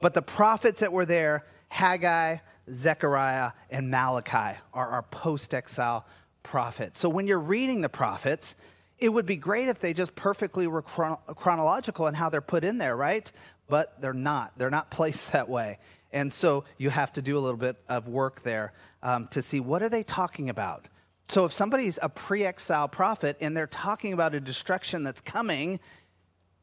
But 0.00 0.14
the 0.14 0.22
prophets 0.22 0.80
that 0.80 0.92
were 0.92 1.06
there, 1.06 1.44
Haggai, 1.68 2.38
Zechariah, 2.72 3.52
and 3.70 3.90
Malachi, 3.90 4.58
are 4.74 4.88
our 4.88 5.02
post 5.02 5.54
exile 5.54 6.06
prophets. 6.42 6.98
So 6.98 7.08
when 7.08 7.26
you're 7.26 7.38
reading 7.38 7.82
the 7.82 7.88
prophets, 7.88 8.56
it 8.98 9.10
would 9.10 9.26
be 9.26 9.36
great 9.36 9.68
if 9.68 9.80
they 9.80 9.92
just 9.92 10.14
perfectly 10.16 10.66
were 10.66 10.82
chronological 10.82 12.08
in 12.08 12.14
how 12.14 12.30
they're 12.30 12.40
put 12.40 12.64
in 12.64 12.78
there, 12.78 12.96
right? 12.96 13.30
But 13.68 14.00
they're 14.00 14.12
not. 14.12 14.52
They're 14.56 14.70
not 14.70 14.90
placed 14.98 15.32
that 15.32 15.48
way. 15.48 15.78
And 16.12 16.32
so 16.32 16.64
you 16.78 16.90
have 16.90 17.12
to 17.14 17.22
do 17.22 17.36
a 17.36 17.40
little 17.40 17.58
bit 17.58 17.76
of 17.88 18.08
work 18.08 18.42
there 18.42 18.72
um, 19.02 19.28
to 19.28 19.42
see 19.42 19.60
what 19.60 19.82
are 19.82 19.88
they 19.88 20.02
talking 20.02 20.48
about. 20.48 20.88
So 21.28 21.44
if 21.44 21.52
somebody's 21.52 21.98
a 22.00 22.08
pre-exile 22.08 22.88
prophet 22.88 23.36
and 23.40 23.54
they're 23.54 23.66
talking 23.66 24.14
about 24.14 24.34
a 24.34 24.40
destruction 24.40 25.02
that's 25.02 25.20
coming, 25.20 25.78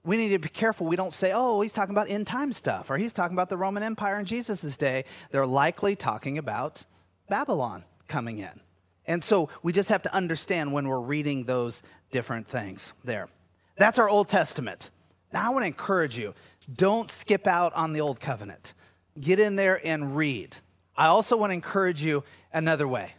we 0.03 0.17
need 0.17 0.29
to 0.29 0.39
be 0.39 0.49
careful. 0.49 0.87
We 0.87 0.95
don't 0.95 1.13
say, 1.13 1.31
"Oh, 1.33 1.61
he's 1.61 1.73
talking 1.73 1.93
about 1.93 2.09
end 2.09 2.25
time 2.25 2.51
stuff," 2.51 2.89
or 2.89 2.97
"He's 2.97 3.13
talking 3.13 3.35
about 3.35 3.49
the 3.49 3.57
Roman 3.57 3.83
Empire 3.83 4.19
in 4.19 4.25
Jesus' 4.25 4.77
day." 4.77 5.05
They're 5.31 5.45
likely 5.45 5.95
talking 5.95 6.37
about 6.37 6.85
Babylon 7.29 7.83
coming 8.07 8.39
in. 8.39 8.59
And 9.07 9.23
so 9.23 9.49
we 9.61 9.71
just 9.71 9.89
have 9.89 10.01
to 10.03 10.13
understand 10.13 10.73
when 10.73 10.87
we're 10.87 10.99
reading 10.99 11.43
those 11.43 11.83
different 12.11 12.47
things 12.47 12.93
there. 13.03 13.29
That's 13.77 13.99
our 13.99 14.09
Old 14.09 14.29
Testament. 14.29 14.89
Now 15.35 15.47
I 15.47 15.49
want 15.49 15.63
to 15.63 15.67
encourage 15.67 16.17
you 16.17 16.33
don't 16.73 17.11
skip 17.11 17.45
out 17.45 17.73
on 17.73 17.91
the 17.91 17.99
Old 17.99 18.21
Covenant. 18.21 18.73
Get 19.19 19.37
in 19.37 19.57
there 19.57 19.85
and 19.85 20.15
read. 20.15 20.55
I 20.95 21.07
also 21.07 21.35
want 21.35 21.49
to 21.49 21.55
encourage 21.55 22.01
you 22.01 22.23
another 22.53 22.87
way. 22.87 23.15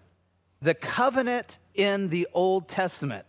The 0.63 0.73
covenant 0.73 1.59
in 1.75 2.09
the 2.09 2.27
Old 2.33 2.69
Testament 2.69 3.27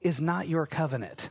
is 0.00 0.20
not 0.20 0.46
your 0.46 0.66
covenant. 0.66 1.30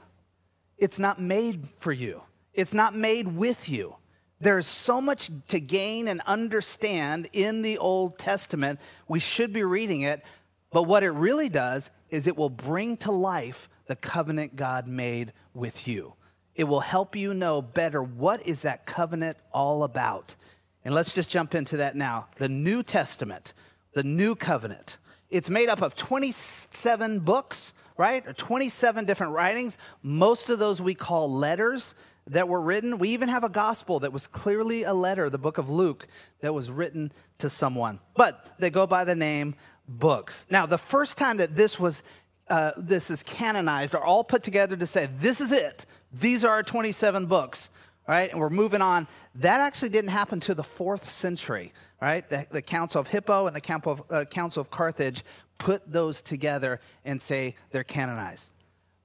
It's 0.78 1.00
not 1.00 1.22
made 1.22 1.70
for 1.80 1.94
you, 1.94 2.24
it's 2.54 2.74
not 2.74 2.94
made 2.94 3.38
with 3.38 3.70
you. 3.70 3.96
There's 4.42 4.68
so 4.68 5.00
much 5.00 5.32
to 5.48 5.62
gain 5.62 6.10
and 6.10 6.20
understand 6.26 7.30
in 7.32 7.62
the 7.62 7.78
Old 7.78 8.20
Testament. 8.20 8.82
We 9.08 9.20
should 9.20 9.54
be 9.54 9.64
reading 9.64 10.02
it, 10.02 10.24
but 10.72 10.84
what 10.84 11.04
it 11.04 11.12
really 11.12 11.48
does 11.48 11.90
is 12.10 12.28
it 12.28 12.36
will 12.36 12.50
bring 12.50 12.98
to 12.98 13.14
life 13.14 13.70
the 13.86 13.96
covenant 13.96 14.58
God 14.58 14.88
made 14.88 15.32
with 15.54 15.88
you. 15.88 16.16
It 16.56 16.66
will 16.66 16.82
help 16.82 17.16
you 17.16 17.34
know 17.34 17.62
better 17.62 18.04
what 18.04 18.46
is 18.46 18.62
that 18.62 18.86
covenant 18.86 19.38
all 19.54 19.84
about. 19.84 20.36
And 20.84 20.94
let's 20.94 21.14
just 21.14 21.30
jump 21.30 21.56
into 21.56 21.78
that 21.78 21.96
now. 21.96 22.28
The 22.38 22.50
New 22.50 22.84
Testament, 22.84 23.54
the 23.94 24.04
New 24.04 24.36
Covenant. 24.36 24.98
It's 25.30 25.50
made 25.50 25.70
up 25.70 25.82
of 25.82 25.96
27 25.96 27.20
books, 27.20 27.74
right? 27.98 28.26
Or 28.28 28.34
27 28.34 29.06
different 29.06 29.34
writings. 29.34 29.78
Most 30.04 30.50
of 30.50 30.60
those 30.60 30.82
we 30.82 30.94
call 30.96 31.32
letters 31.32 31.96
that 32.28 32.48
were 32.48 32.62
written. 32.62 32.98
We 32.98 33.10
even 33.10 33.30
have 33.30 33.44
a 33.44 33.50
gospel 33.50 34.00
that 34.02 34.14
was 34.14 34.28
clearly 34.28 34.84
a 34.84 34.94
letter, 34.94 35.30
the 35.30 35.38
book 35.38 35.58
of 35.58 35.70
Luke, 35.70 36.08
that 36.42 36.54
was 36.54 36.70
written 36.70 37.12
to 37.40 37.50
someone. 37.50 38.00
But 38.16 38.54
they 38.60 38.70
go 38.70 38.86
by 38.86 39.06
the 39.06 39.16
name 39.16 39.56
books. 39.88 40.46
Now, 40.50 40.66
the 40.66 40.78
first 40.78 41.18
time 41.18 41.38
that 41.38 41.56
this 41.56 41.80
was 41.80 42.04
uh, 42.52 42.74
this 42.76 43.10
is 43.10 43.24
canonized 43.24 43.96
are 43.96 44.04
all 44.04 44.26
put 44.26 44.44
together 44.44 44.76
to 44.76 44.86
say 44.86 45.10
this 45.20 45.40
is 45.40 45.54
it. 45.54 45.86
These 46.12 46.44
are 46.44 46.52
our 46.52 46.64
27 46.64 47.26
books, 47.26 47.70
right? 48.08 48.30
And 48.30 48.40
we're 48.40 48.50
moving 48.50 48.82
on. 48.82 49.08
That 49.36 49.62
actually 49.62 49.90
didn't 49.90 50.10
happen 50.10 50.42
to 50.42 50.54
the 50.54 50.64
fourth 50.64 51.10
century, 51.10 51.72
right? 52.02 52.30
The, 52.30 52.46
the 52.52 52.62
Council 52.62 53.00
of 53.00 53.08
Hippo 53.08 53.48
and 53.48 53.56
the 53.56 53.62
Council 53.62 53.94
of, 53.94 54.04
uh, 54.10 54.26
Council 54.26 54.60
of 54.60 54.70
Carthage 54.70 55.24
put 55.60 55.90
those 55.90 56.20
together 56.20 56.82
and 57.06 57.22
say 57.22 57.56
they're 57.72 57.86
canonized. 57.86 58.52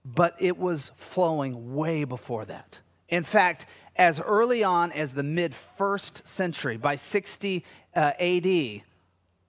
But 0.05 0.35
it 0.41 0.59
was 0.59 0.91
flowing 0.97 1.77
way 1.77 2.03
before 2.03 2.47
that. 2.47 2.81
In 3.09 3.23
fact, 3.23 3.67
as 3.95 4.21
early 4.21 4.65
on 4.65 4.91
as 4.91 5.13
the 5.13 5.23
mid 5.23 5.55
first 5.55 6.27
century, 6.27 6.77
by 6.77 6.97
60 6.97 7.65
uh, 7.95 8.13
AD, 8.19 8.83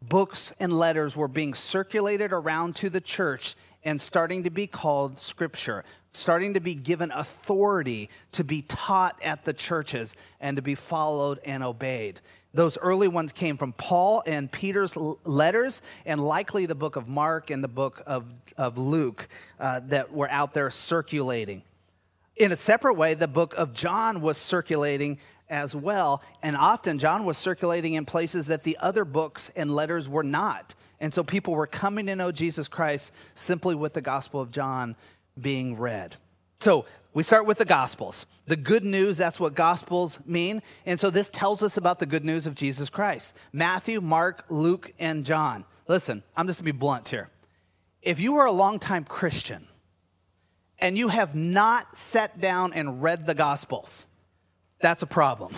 books 0.01 0.53
and 0.59 0.71
letters 0.71 1.17
were 1.17 1.27
being 1.27 1.55
circulated 1.55 2.31
around 2.31 2.75
to 2.75 2.89
the 2.89 3.01
church 3.01 3.55
and 3.87 4.01
starting 4.01 4.43
to 4.43 4.49
be 4.49 4.67
called 4.67 5.17
scripture, 5.17 5.85
starting 6.11 6.55
to 6.55 6.59
be 6.59 6.75
given 6.75 7.09
authority 7.09 8.09
to 8.33 8.43
be 8.43 8.61
taught 8.61 9.17
at 9.23 9.45
the 9.45 9.53
churches 9.53 10.13
and 10.41 10.57
to 10.57 10.61
be 10.61 10.75
followed 10.75 11.39
and 11.45 11.63
obeyed. 11.63 12.19
Those 12.53 12.77
early 12.79 13.07
ones 13.07 13.31
came 13.31 13.55
from 13.55 13.71
Paul 13.71 14.23
and 14.25 14.51
Peter's 14.51 14.97
letters, 14.97 15.81
and 16.05 16.19
likely 16.19 16.65
the 16.65 16.75
book 16.75 16.97
of 16.97 17.07
Mark 17.07 17.49
and 17.49 17.63
the 17.63 17.69
book 17.69 18.03
of, 18.05 18.25
of 18.57 18.77
Luke 18.77 19.29
uh, 19.57 19.79
that 19.85 20.11
were 20.11 20.29
out 20.29 20.53
there 20.53 20.69
circulating. 20.69 21.61
In 22.35 22.51
a 22.51 22.57
separate 22.57 22.95
way, 22.95 23.13
the 23.13 23.27
book 23.29 23.53
of 23.55 23.73
John 23.73 24.19
was 24.19 24.37
circulating 24.37 25.17
as 25.49 25.75
well. 25.75 26.21
And 26.41 26.55
often 26.55 26.99
John 26.99 27.25
was 27.25 27.37
circulating 27.37 27.93
in 27.93 28.05
places 28.05 28.47
that 28.47 28.63
the 28.63 28.77
other 28.79 29.05
books 29.05 29.51
and 29.55 29.71
letters 29.71 30.07
were 30.09 30.23
not. 30.23 30.75
And 30.99 31.13
so 31.13 31.23
people 31.23 31.53
were 31.53 31.67
coming 31.67 32.07
to 32.07 32.15
know 32.15 32.31
Jesus 32.31 32.67
Christ 32.67 33.11
simply 33.35 33.75
with 33.75 33.93
the 33.93 34.01
Gospel 34.01 34.41
of 34.41 34.51
John 34.51 34.95
being 35.39 35.77
read. 35.77 36.15
So 36.59 36.85
we 37.13 37.23
start 37.23 37.45
with 37.45 37.57
the 37.57 37.65
Gospels. 37.65 38.25
The 38.45 38.55
good 38.55 38.83
news, 38.83 39.17
that's 39.17 39.39
what 39.39 39.55
Gospels 39.55 40.19
mean. 40.25 40.61
And 40.85 40.99
so 40.99 41.09
this 41.09 41.29
tells 41.29 41.61
us 41.61 41.77
about 41.77 41.99
the 41.99 42.05
good 42.05 42.25
news 42.25 42.47
of 42.47 42.55
Jesus 42.55 42.89
Christ 42.89 43.35
Matthew, 43.51 44.01
Mark, 44.01 44.45
Luke, 44.49 44.93
and 44.99 45.25
John. 45.25 45.65
Listen, 45.87 46.23
I'm 46.35 46.47
just 46.47 46.59
gonna 46.59 46.73
be 46.73 46.77
blunt 46.77 47.09
here. 47.09 47.29
If 48.01 48.19
you 48.19 48.35
are 48.35 48.45
a 48.45 48.51
longtime 48.51 49.05
Christian 49.05 49.67
and 50.79 50.97
you 50.97 51.07
have 51.09 51.35
not 51.35 51.97
sat 51.97 52.39
down 52.39 52.73
and 52.73 53.01
read 53.01 53.25
the 53.25 53.33
Gospels, 53.33 54.05
that's 54.79 55.03
a 55.03 55.07
problem. 55.07 55.53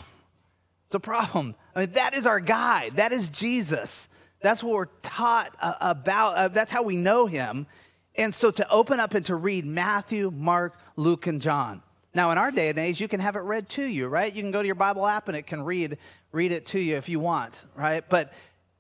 It's 0.88 0.96
a 0.96 1.00
problem. 1.00 1.56
I 1.76 1.82
mean, 1.82 1.92
that 1.92 2.14
is 2.14 2.26
our 2.26 2.40
guide. 2.40 2.96
That 2.96 3.12
is 3.12 3.30
Jesus. 3.30 4.10
That's 4.42 4.64
what 4.64 4.74
we're 4.74 4.86
taught 5.04 5.56
uh, 5.62 5.74
about. 5.82 6.36
Uh, 6.36 6.48
that's 6.48 6.72
how 6.72 6.84
we 6.84 6.96
know 6.96 7.26
him. 7.26 7.68
And 8.16 8.34
so 8.34 8.52
to 8.52 8.70
open 8.70 9.00
up 9.00 9.14
and 9.14 9.26
to 9.28 9.36
read 9.36 9.66
Matthew, 9.66 10.32
Mark, 10.32 10.80
Luke, 10.96 11.28
and 11.28 11.42
John. 11.42 11.82
Now, 12.14 12.32
in 12.32 12.38
our 12.38 12.50
day 12.50 12.70
and 12.70 12.80
age, 12.80 13.00
you 13.00 13.08
can 13.08 13.20
have 13.20 13.36
it 13.36 13.42
read 13.42 13.70
to 13.70 13.84
you, 13.84 14.08
right? 14.08 14.34
You 14.34 14.42
can 14.42 14.52
go 14.52 14.62
to 14.62 14.66
your 14.66 14.76
Bible 14.76 15.06
app 15.06 15.28
and 15.28 15.38
it 15.38 15.46
can 15.46 15.62
read, 15.62 15.98
read 16.32 16.52
it 16.52 16.66
to 16.68 16.80
you 16.80 16.96
if 16.96 17.08
you 17.08 17.20
want, 17.20 17.66
right? 17.76 18.04
But 18.10 18.34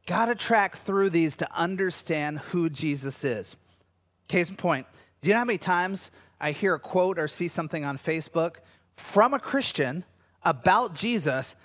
got 0.07 0.25
to 0.25 0.35
track 0.35 0.77
through 0.77 1.11
these 1.11 1.35
to 1.37 1.47
understand 1.55 2.39
who 2.39 2.69
Jesus 2.69 3.23
is. 3.23 3.55
Case 4.27 4.49
in 4.49 4.55
point, 4.55 4.87
do 5.21 5.29
you 5.29 5.33
know 5.33 5.39
how 5.39 5.45
many 5.45 5.59
times 5.59 6.09
I 6.41 6.51
hear 6.53 6.73
a 6.73 6.79
quote 6.79 7.19
or 7.19 7.27
see 7.27 7.47
something 7.47 7.85
on 7.85 7.97
Facebook 7.97 8.55
from 8.95 9.33
a 9.33 9.39
Christian 9.39 10.05
about 10.43 10.95
Jesus 10.95 11.55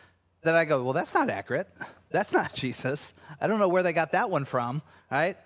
that 0.43 0.55
I 0.55 0.65
go, 0.65 0.83
well, 0.83 0.93
that's 0.93 1.15
not 1.15 1.31
accurate. 1.31 1.69
That's 2.11 2.33
not 2.33 2.53
Jesus. 2.55 3.15
I 3.41 3.47
don't 3.47 3.59
know 3.59 3.69
where 3.69 3.83
they 3.83 3.93
got 3.93 4.13
that 4.13 4.31
one 4.31 4.45
from, 4.45 4.83
right? 5.11 5.37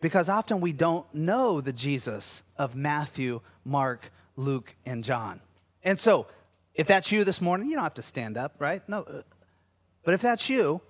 Because 0.00 0.28
often 0.28 0.60
we 0.60 0.72
don't 0.72 1.12
know 1.14 1.60
the 1.60 1.72
Jesus 1.72 2.42
of 2.56 2.74
Matthew, 2.74 3.40
Mark, 3.64 4.10
Luke, 4.36 4.74
and 4.84 5.04
John. 5.04 5.40
And 5.82 5.98
so, 5.98 6.26
if 6.74 6.86
that's 6.86 7.12
you 7.12 7.24
this 7.24 7.40
morning, 7.40 7.68
you 7.68 7.74
don't 7.74 7.82
have 7.82 7.94
to 7.94 8.02
stand 8.02 8.36
up, 8.36 8.56
right? 8.58 8.86
No. 8.88 9.02
Uh, 9.02 9.22
but 10.04 10.14
if 10.14 10.22
that's 10.22 10.48
you, 10.48 10.80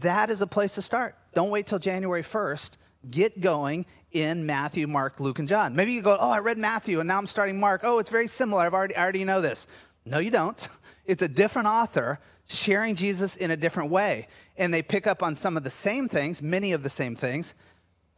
that 0.00 0.30
is 0.30 0.42
a 0.42 0.46
place 0.46 0.74
to 0.74 0.82
start. 0.82 1.14
Don't 1.34 1.50
wait 1.50 1.66
till 1.66 1.78
January 1.78 2.22
1st. 2.22 2.72
Get 3.10 3.40
going 3.40 3.86
in 4.10 4.46
Matthew, 4.46 4.86
Mark, 4.86 5.20
Luke, 5.20 5.38
and 5.38 5.48
John. 5.48 5.76
Maybe 5.76 5.92
you 5.92 6.02
go, 6.02 6.16
oh, 6.18 6.30
I 6.30 6.40
read 6.40 6.58
Matthew 6.58 7.00
and 7.00 7.08
now 7.08 7.18
I'm 7.18 7.26
starting 7.26 7.60
Mark. 7.60 7.82
Oh, 7.84 7.98
it's 7.98 8.10
very 8.10 8.26
similar. 8.26 8.62
I've 8.62 8.74
already, 8.74 8.96
I 8.96 9.02
already 9.02 9.24
know 9.24 9.40
this. 9.40 9.66
No, 10.04 10.18
you 10.18 10.30
don't. 10.30 10.68
It's 11.08 11.22
a 11.22 11.28
different 11.28 11.66
author 11.66 12.20
sharing 12.46 12.94
Jesus 12.94 13.34
in 13.34 13.50
a 13.50 13.56
different 13.56 13.90
way. 13.90 14.28
And 14.56 14.72
they 14.72 14.82
pick 14.82 15.06
up 15.06 15.22
on 15.22 15.34
some 15.34 15.56
of 15.56 15.64
the 15.64 15.70
same 15.70 16.08
things, 16.08 16.40
many 16.40 16.72
of 16.72 16.82
the 16.82 16.90
same 16.90 17.16
things, 17.16 17.54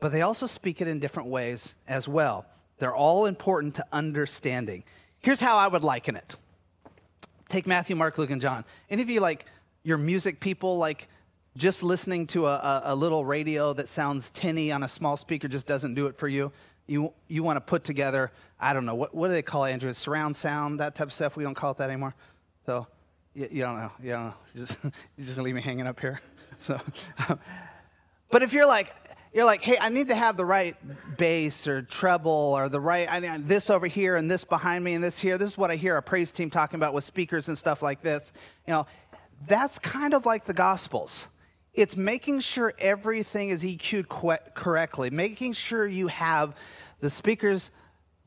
but 0.01 0.13
they 0.13 0.23
also 0.23 0.47
speak 0.47 0.81
it 0.81 0.89
in 0.89 0.99
different 0.99 1.29
ways 1.29 1.75
as 1.87 2.09
well. 2.09 2.45
They're 2.79 2.95
all 2.95 3.27
important 3.27 3.75
to 3.77 3.87
understanding. 3.93 4.85
Here's 5.21 5.41
how 5.41 5.57
I 5.57 5.69
would 5.69 5.85
liken 5.85 6.17
it 6.17 6.37
take 7.49 7.67
Matthew, 7.67 7.97
Mark, 7.97 8.17
Luke, 8.17 8.31
and 8.31 8.41
John. 8.41 8.65
Any 8.89 9.03
of 9.03 9.11
you 9.11 9.21
like 9.21 9.45
your 9.83 9.99
music 9.99 10.39
people, 10.39 10.79
like 10.79 11.09
just 11.57 11.83
listening 11.83 12.29
to 12.29 12.47
a, 12.47 12.83
a, 12.85 12.95
little 12.95 13.25
radio 13.25 13.73
that 13.73 13.89
sounds 13.89 14.31
tinny 14.31 14.71
on 14.71 14.85
a 14.85 14.89
small 14.89 15.17
speaker 15.17 15.49
just 15.49 15.67
doesn't 15.67 15.95
do 15.95 16.07
it 16.07 16.17
for 16.17 16.29
you? 16.29 16.53
You, 16.87 17.13
you 17.27 17.43
want 17.43 17.57
to 17.57 17.61
put 17.61 17.83
together, 17.83 18.31
I 18.61 18.73
don't 18.73 18.87
know, 18.87 18.95
what, 18.95 19.15
what 19.15 19.29
do 19.29 19.35
they 19.35 19.43
call 19.43 19.65
it, 19.65 19.73
Andrew? 19.73 19.93
Surround 19.93 20.37
sound, 20.37 20.79
that 20.79 20.95
type 20.95 21.09
of 21.09 21.13
stuff. 21.13 21.37
We 21.37 21.43
don't 21.43 21.57
call 21.57 21.73
it 21.73 21.79
that 21.79 21.91
anymore. 21.91 22.15
So 22.67 22.87
you, 23.35 23.49
you 23.51 23.63
don't 23.63 23.77
know. 23.77 23.91
You 24.03 24.11
don't 24.11 24.27
know. 24.27 24.35
You 24.55 24.61
just, 24.61 24.79
you're 24.83 24.93
just 25.19 25.37
gonna 25.37 25.45
leave 25.45 25.55
me 25.55 25.61
hanging 25.61 25.87
up 25.87 26.01
here. 26.01 26.21
So, 26.59 26.79
but 28.31 28.43
if 28.43 28.53
you're 28.53 28.67
like, 28.67 28.95
you're 29.33 29.47
like, 29.47 29.63
hey, 29.63 29.79
I 29.81 29.89
need 29.89 30.09
to 30.09 30.15
have 30.15 30.37
the 30.37 30.45
right 30.45 30.77
bass 31.17 31.67
or 31.67 31.81
treble 31.81 32.31
or 32.31 32.69
the 32.69 32.81
right, 32.81 33.09
I 33.11 33.19
need 33.19 33.49
this 33.49 33.71
over 33.71 33.87
here 33.87 34.17
and 34.17 34.31
this 34.31 34.45
behind 34.45 34.85
me 34.85 34.93
and 34.93 35.03
this 35.03 35.19
here. 35.19 35.39
This 35.39 35.53
is 35.53 35.57
what 35.57 35.71
I 35.71 35.77
hear 35.77 35.97
a 35.97 36.03
praise 36.03 36.33
team 36.33 36.51
talking 36.51 36.77
about 36.77 36.93
with 36.93 37.05
speakers 37.05 37.49
and 37.49 37.57
stuff 37.57 37.81
like 37.81 38.03
this. 38.03 38.35
You 38.67 38.75
know, 38.75 38.87
that's 39.47 39.79
kind 39.79 40.13
of 40.13 40.27
like 40.27 40.45
the 40.45 40.53
Gospels. 40.53 41.29
It's 41.73 41.97
making 41.97 42.41
sure 42.41 42.75
everything 42.79 43.51
is 43.51 43.63
EQ'd 43.65 44.09
correctly, 44.55 45.09
making 45.09 45.55
sure 45.55 45.87
you 45.87 46.09
have 46.09 46.55
the 46.99 47.09
speakers 47.09 47.71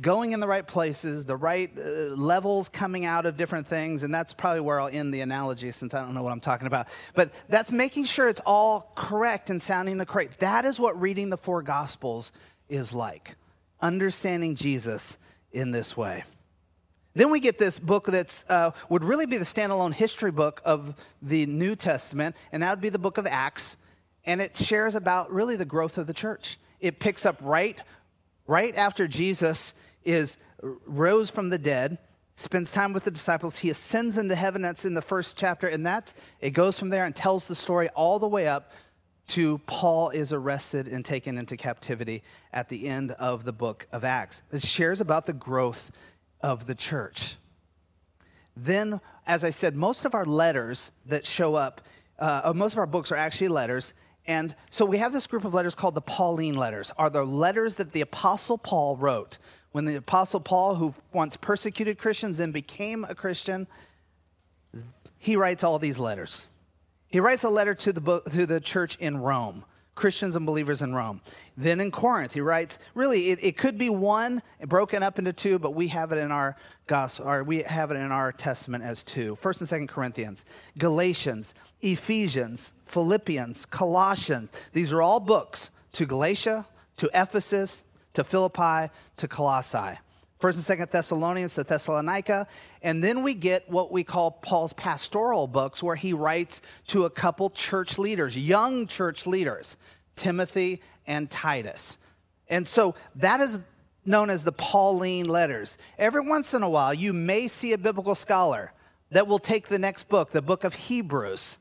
going 0.01 0.31
in 0.31 0.39
the 0.39 0.47
right 0.47 0.67
places, 0.67 1.25
the 1.25 1.37
right 1.37 1.71
uh, 1.77 2.15
levels 2.15 2.67
coming 2.69 3.05
out 3.05 3.25
of 3.25 3.37
different 3.37 3.67
things, 3.67 4.03
and 4.03 4.13
that's 4.13 4.33
probably 4.33 4.61
where 4.61 4.79
I'll 4.79 4.87
end 4.87 5.13
the 5.13 5.21
analogy 5.21 5.71
since 5.71 5.93
I 5.93 6.01
don't 6.01 6.13
know 6.13 6.23
what 6.23 6.31
I'm 6.31 6.39
talking 6.39 6.67
about. 6.67 6.87
But 7.13 7.31
that's 7.47 7.71
making 7.71 8.05
sure 8.05 8.27
it's 8.27 8.41
all 8.45 8.91
correct 8.95 9.49
and 9.49 9.61
sounding 9.61 9.97
the 9.97 10.05
correct. 10.05 10.39
That 10.39 10.65
is 10.65 10.79
what 10.79 10.99
reading 10.99 11.29
the 11.29 11.37
four 11.37 11.61
Gospels 11.61 12.31
is 12.69 12.93
like, 12.93 13.35
understanding 13.81 14.55
Jesus 14.55 15.17
in 15.51 15.71
this 15.71 15.95
way. 15.95 16.23
Then 17.15 17.29
we 17.29 17.39
get 17.39 17.59
this 17.59 17.77
book 17.77 18.07
that's 18.07 18.43
uh, 18.49 18.71
would 18.89 19.03
really 19.03 19.27
be 19.27 19.37
the 19.37 19.45
standalone 19.45 19.93
history 19.93 20.31
book 20.31 20.61
of 20.65 20.95
the 21.21 21.45
New 21.45 21.75
Testament, 21.75 22.35
and 22.51 22.63
that 22.63 22.71
would 22.71 22.81
be 22.81 22.89
the 22.89 22.97
book 22.97 23.19
of 23.19 23.27
Acts, 23.27 23.77
and 24.25 24.41
it 24.41 24.57
shares 24.57 24.95
about 24.95 25.31
really 25.31 25.55
the 25.55 25.65
growth 25.65 25.99
of 25.99 26.07
the 26.07 26.13
church. 26.13 26.57
It 26.79 26.99
picks 26.99 27.25
up 27.25 27.37
right 27.41 27.79
right 28.47 28.75
after 28.75 29.07
Jesus 29.07 29.73
is 30.03 30.37
rose 30.61 31.29
from 31.29 31.49
the 31.49 31.57
dead, 31.57 31.97
spends 32.35 32.71
time 32.71 32.93
with 32.93 33.03
the 33.03 33.11
disciples, 33.11 33.57
he 33.57 33.69
ascends 33.69 34.17
into 34.17 34.35
heaven. 34.35 34.61
That's 34.61 34.85
in 34.85 34.93
the 34.93 35.01
first 35.01 35.37
chapter, 35.37 35.67
and 35.67 35.85
that 35.85 36.13
it 36.41 36.51
goes 36.51 36.79
from 36.79 36.89
there 36.89 37.05
and 37.05 37.15
tells 37.15 37.47
the 37.47 37.55
story 37.55 37.89
all 37.89 38.19
the 38.19 38.27
way 38.27 38.47
up 38.47 38.71
to 39.29 39.59
Paul 39.67 40.09
is 40.09 40.33
arrested 40.33 40.87
and 40.87 41.05
taken 41.05 41.37
into 41.37 41.55
captivity 41.55 42.23
at 42.51 42.69
the 42.69 42.87
end 42.87 43.11
of 43.11 43.45
the 43.45 43.53
book 43.53 43.87
of 43.91 44.03
Acts. 44.03 44.41
It 44.51 44.61
shares 44.61 44.99
about 44.99 45.25
the 45.25 45.33
growth 45.33 45.91
of 46.41 46.65
the 46.67 46.75
church. 46.75 47.37
Then, 48.57 48.99
as 49.25 49.43
I 49.43 49.51
said, 49.51 49.75
most 49.75 50.03
of 50.05 50.13
our 50.13 50.25
letters 50.25 50.91
that 51.05 51.25
show 51.25 51.55
up, 51.55 51.81
uh 52.19 52.51
most 52.55 52.73
of 52.73 52.79
our 52.79 52.85
books 52.85 53.11
are 53.11 53.15
actually 53.15 53.47
letters. 53.47 53.93
And 54.25 54.55
so 54.69 54.85
we 54.85 54.99
have 54.99 55.11
this 55.11 55.27
group 55.27 55.43
of 55.43 55.53
letters 55.53 55.75
called 55.75 55.95
the 55.95 56.01
Pauline 56.01 56.55
letters, 56.55 56.91
are 56.97 57.09
the 57.09 57.25
letters 57.25 57.75
that 57.75 57.91
the 57.91 58.01
Apostle 58.01 58.57
Paul 58.57 58.95
wrote. 58.95 59.37
When 59.71 59.85
the 59.85 59.95
Apostle 59.95 60.39
Paul, 60.39 60.75
who 60.75 60.93
once 61.11 61.35
persecuted 61.35 61.97
Christians 61.97 62.39
and 62.39 62.53
became 62.53 63.03
a 63.05 63.15
Christian, 63.15 63.67
he 65.17 65.35
writes 65.35 65.63
all 65.63 65.79
these 65.79 65.99
letters. 65.99 66.47
He 67.07 67.19
writes 67.19 67.43
a 67.43 67.49
letter 67.49 67.75
to 67.75 67.93
the, 67.93 68.01
book, 68.01 68.29
to 68.31 68.45
the 68.45 68.59
church 68.59 68.97
in 68.97 69.17
Rome, 69.17 69.65
Christians 69.95 70.35
and 70.35 70.45
believers 70.45 70.81
in 70.81 70.95
Rome. 70.95 71.21
Then 71.55 71.79
in 71.79 71.91
Corinth, 71.91 72.33
he 72.33 72.41
writes, 72.41 72.79
really, 72.95 73.29
it, 73.29 73.39
it 73.43 73.57
could 73.57 73.77
be 73.77 73.89
one 73.89 74.41
broken 74.65 75.03
up 75.03 75.19
into 75.19 75.33
two, 75.33 75.59
but 75.59 75.75
we 75.75 75.87
have 75.89 76.11
it 76.11 76.17
in 76.17 76.31
our 76.31 76.55
gospel, 76.87 77.27
or 77.27 77.43
we 77.43 77.61
have 77.63 77.91
it 77.91 77.95
in 77.95 78.11
our 78.11 78.31
testament 78.31 78.83
as 78.83 79.03
two. 79.03 79.35
First 79.35 79.61
and 79.61 79.69
Second 79.69 79.87
Corinthians, 79.87 80.45
Galatians, 80.77 81.53
Ephesians, 81.81 82.73
Philippians, 82.85 83.65
Colossians. 83.65 84.49
These 84.73 84.91
are 84.91 85.01
all 85.01 85.19
books 85.19 85.69
to 85.93 86.05
Galatia, 86.05 86.65
to 86.97 87.09
Ephesus, 87.13 87.83
to 88.13 88.23
Philippi, 88.23 88.91
to 89.17 89.27
Colossae. 89.27 89.99
First 90.43 90.57
and 90.57 90.65
Second 90.65 90.89
Thessalonians 90.91 91.55
to 91.55 91.63
Thessalonica, 91.63 92.47
and 92.81 93.01
then 93.01 93.23
we 93.23 93.33
get 93.33 93.69
what 93.69 93.93
we 93.93 94.03
call 94.03 94.29
Paul's 94.29 94.73
pastoral 94.73 95.47
books, 95.47 95.81
where 95.81 95.95
he 95.95 96.11
writes 96.11 96.61
to 96.87 97.05
a 97.05 97.09
couple 97.09 97.49
church 97.49 97.97
leaders, 97.97 98.37
young 98.37 98.85
church 98.85 99.25
leaders, 99.25 99.77
Timothy 100.17 100.81
and 101.07 101.31
Titus. 101.31 101.97
And 102.49 102.67
so 102.67 102.95
that 103.15 103.39
is 103.39 103.57
known 104.05 104.29
as 104.29 104.43
the 104.43 104.51
Pauline 104.51 105.29
letters. 105.29 105.77
Every 105.97 106.27
once 106.27 106.53
in 106.53 106.61
a 106.61 106.69
while, 106.69 106.93
you 106.93 107.13
may 107.13 107.47
see 107.47 107.71
a 107.71 107.77
biblical 107.77 108.13
scholar 108.13 108.73
that 109.11 109.27
will 109.27 109.39
take 109.39 109.69
the 109.69 109.79
next 109.79 110.09
book, 110.09 110.31
the 110.31 110.41
book 110.41 110.65
of 110.65 110.73
Hebrews, 110.73 111.57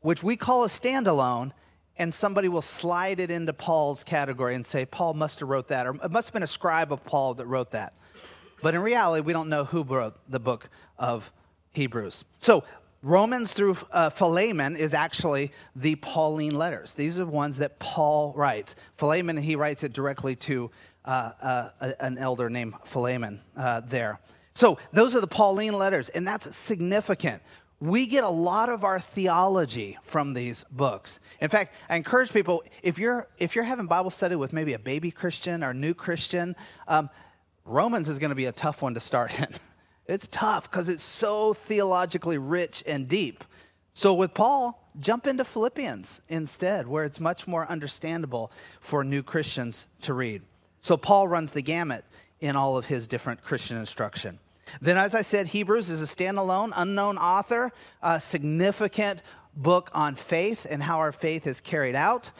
which 0.00 0.22
we 0.22 0.34
call 0.34 0.64
a 0.64 0.68
standalone, 0.68 1.52
and 1.98 2.14
somebody 2.14 2.48
will 2.48 2.62
slide 2.62 3.20
it 3.20 3.30
into 3.30 3.52
Paul's 3.52 4.04
category 4.04 4.54
and 4.54 4.64
say, 4.64 4.84
Paul 4.84 5.14
must 5.14 5.40
have 5.40 5.48
wrote 5.48 5.68
that, 5.68 5.86
or 5.86 5.94
it 5.96 6.10
must 6.10 6.28
have 6.28 6.32
been 6.32 6.42
a 6.42 6.46
scribe 6.46 6.92
of 6.92 7.04
Paul 7.04 7.34
that 7.34 7.46
wrote 7.46 7.72
that. 7.72 7.94
But 8.62 8.74
in 8.74 8.80
reality, 8.80 9.20
we 9.20 9.32
don't 9.32 9.48
know 9.48 9.64
who 9.64 9.82
wrote 9.82 10.16
the 10.28 10.40
book 10.40 10.68
of 10.98 11.32
Hebrews. 11.72 12.24
So 12.40 12.64
Romans 13.02 13.52
through 13.52 13.76
uh, 13.92 14.10
Philemon 14.10 14.76
is 14.76 14.92
actually 14.94 15.52
the 15.76 15.94
Pauline 15.96 16.56
letters. 16.56 16.94
These 16.94 17.16
are 17.16 17.24
the 17.24 17.30
ones 17.30 17.58
that 17.58 17.78
Paul 17.78 18.32
writes. 18.36 18.74
Philemon, 18.96 19.36
he 19.36 19.54
writes 19.54 19.84
it 19.84 19.92
directly 19.92 20.34
to 20.36 20.70
uh, 21.04 21.32
uh, 21.40 21.92
an 22.00 22.18
elder 22.18 22.50
named 22.50 22.74
Philemon 22.84 23.40
uh, 23.56 23.80
there. 23.80 24.18
So 24.54 24.78
those 24.92 25.14
are 25.14 25.20
the 25.20 25.28
Pauline 25.28 25.74
letters, 25.74 26.08
and 26.08 26.26
that's 26.26 26.56
significant 26.56 27.42
we 27.80 28.06
get 28.06 28.24
a 28.24 28.28
lot 28.28 28.68
of 28.68 28.82
our 28.82 28.98
theology 28.98 29.98
from 30.02 30.34
these 30.34 30.64
books. 30.70 31.20
In 31.40 31.48
fact, 31.48 31.74
I 31.88 31.96
encourage 31.96 32.32
people 32.32 32.64
if 32.82 32.98
you're 32.98 33.28
if 33.38 33.54
you're 33.54 33.64
having 33.64 33.86
Bible 33.86 34.10
study 34.10 34.34
with 34.34 34.52
maybe 34.52 34.72
a 34.72 34.78
baby 34.78 35.10
Christian 35.10 35.62
or 35.62 35.72
new 35.72 35.94
Christian, 35.94 36.56
um, 36.88 37.08
Romans 37.64 38.08
is 38.08 38.18
going 38.18 38.30
to 38.30 38.36
be 38.36 38.46
a 38.46 38.52
tough 38.52 38.82
one 38.82 38.94
to 38.94 39.00
start 39.00 39.38
in. 39.38 39.48
It's 40.08 40.26
tough 40.28 40.70
because 40.70 40.88
it's 40.88 41.02
so 41.02 41.52
theologically 41.52 42.38
rich 42.38 42.82
and 42.86 43.06
deep. 43.06 43.44
So 43.92 44.14
with 44.14 44.32
Paul, 44.32 44.90
jump 44.98 45.26
into 45.26 45.44
Philippians 45.44 46.22
instead, 46.30 46.88
where 46.88 47.04
it's 47.04 47.20
much 47.20 47.46
more 47.46 47.70
understandable 47.70 48.50
for 48.80 49.04
new 49.04 49.22
Christians 49.22 49.86
to 50.00 50.14
read. 50.14 50.40
So 50.80 50.96
Paul 50.96 51.28
runs 51.28 51.52
the 51.52 51.60
gamut 51.60 52.06
in 52.40 52.56
all 52.56 52.78
of 52.78 52.86
his 52.86 53.06
different 53.06 53.42
Christian 53.42 53.76
instruction. 53.76 54.38
Then, 54.80 54.96
as 54.96 55.14
I 55.14 55.22
said, 55.22 55.48
Hebrews 55.48 55.90
is 55.90 56.02
a 56.02 56.16
standalone, 56.16 56.72
unknown 56.74 57.18
author, 57.18 57.72
a 58.02 58.20
significant 58.20 59.20
book 59.54 59.90
on 59.92 60.14
faith 60.14 60.66
and 60.68 60.82
how 60.82 60.98
our 60.98 61.12
faith 61.12 61.46
is 61.46 61.60
carried 61.60 61.94
out. 61.94 62.30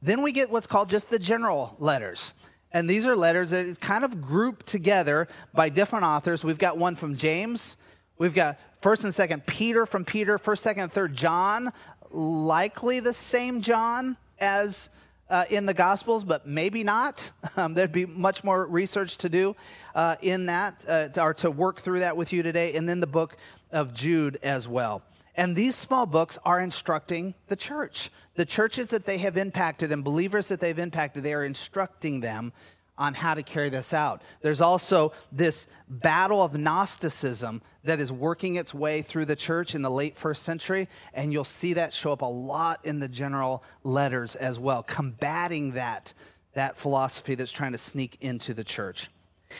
Then 0.00 0.22
we 0.22 0.32
get 0.32 0.50
what's 0.50 0.66
called 0.66 0.88
just 0.88 1.10
the 1.10 1.18
general 1.18 1.76
letters. 1.78 2.34
And 2.70 2.88
these 2.88 3.06
are 3.06 3.16
letters 3.16 3.50
that 3.50 3.66
is 3.66 3.78
kind 3.78 4.04
of 4.04 4.20
grouped 4.20 4.66
together 4.66 5.28
by 5.54 5.70
different 5.70 6.04
authors. 6.04 6.44
We've 6.44 6.58
got 6.58 6.76
one 6.76 6.96
from 6.96 7.16
James. 7.16 7.76
We've 8.18 8.34
got 8.34 8.58
first 8.80 9.04
and 9.04 9.14
second 9.14 9.46
Peter 9.46 9.86
from 9.86 10.04
Peter, 10.04 10.38
first, 10.38 10.62
second, 10.62 10.92
third 10.92 11.16
John, 11.16 11.72
likely 12.10 13.00
the 13.00 13.12
same 13.12 13.62
John 13.62 14.16
as 14.38 14.88
uh, 15.30 15.44
in 15.50 15.66
the 15.66 15.74
Gospels, 15.74 16.24
but 16.24 16.46
maybe 16.46 16.84
not. 16.84 17.30
Um, 17.56 17.74
there'd 17.74 17.90
be 17.90 18.06
much 18.06 18.44
more 18.44 18.66
research 18.66 19.16
to 19.18 19.28
do 19.28 19.56
uh, 19.94 20.14
in 20.22 20.46
that, 20.46 20.84
uh, 20.86 21.08
to, 21.08 21.22
or 21.22 21.34
to 21.34 21.50
work 21.50 21.80
through 21.80 22.00
that 22.00 22.16
with 22.16 22.32
you 22.32 22.44
today, 22.44 22.74
and 22.74 22.88
then 22.88 23.00
the 23.00 23.06
book 23.06 23.36
of 23.72 23.92
Jude 23.92 24.38
as 24.44 24.68
well. 24.68 25.02
And 25.34 25.56
these 25.56 25.74
small 25.74 26.06
books 26.06 26.38
are 26.44 26.60
instructing 26.60 27.34
the 27.48 27.56
church. 27.56 28.10
The 28.34 28.44
churches 28.44 28.88
that 28.88 29.06
they 29.06 29.18
have 29.18 29.36
impacted 29.36 29.90
and 29.90 30.04
believers 30.04 30.48
that 30.48 30.60
they've 30.60 30.78
impacted, 30.78 31.24
they 31.24 31.34
are 31.34 31.44
instructing 31.44 32.20
them 32.20 32.52
on 32.98 33.14
how 33.14 33.32
to 33.32 33.42
carry 33.42 33.70
this 33.70 33.94
out. 33.94 34.20
There's 34.42 34.60
also 34.60 35.12
this 35.32 35.66
battle 35.88 36.42
of 36.42 36.54
Gnosticism 36.54 37.62
that 37.84 38.00
is 38.00 38.12
working 38.12 38.56
its 38.56 38.74
way 38.74 39.00
through 39.02 39.24
the 39.24 39.36
church 39.36 39.74
in 39.74 39.82
the 39.82 39.90
late 39.90 40.18
first 40.18 40.42
century, 40.42 40.88
and 41.14 41.32
you'll 41.32 41.44
see 41.44 41.72
that 41.74 41.94
show 41.94 42.12
up 42.12 42.22
a 42.22 42.26
lot 42.26 42.80
in 42.84 42.98
the 42.98 43.08
general 43.08 43.62
letters 43.84 44.34
as 44.34 44.58
well, 44.58 44.82
combating 44.82 45.72
that, 45.72 46.12
that 46.54 46.76
philosophy 46.76 47.36
that's 47.36 47.52
trying 47.52 47.72
to 47.72 47.78
sneak 47.78 48.18
into 48.20 48.52
the 48.52 48.64
church. 48.64 49.08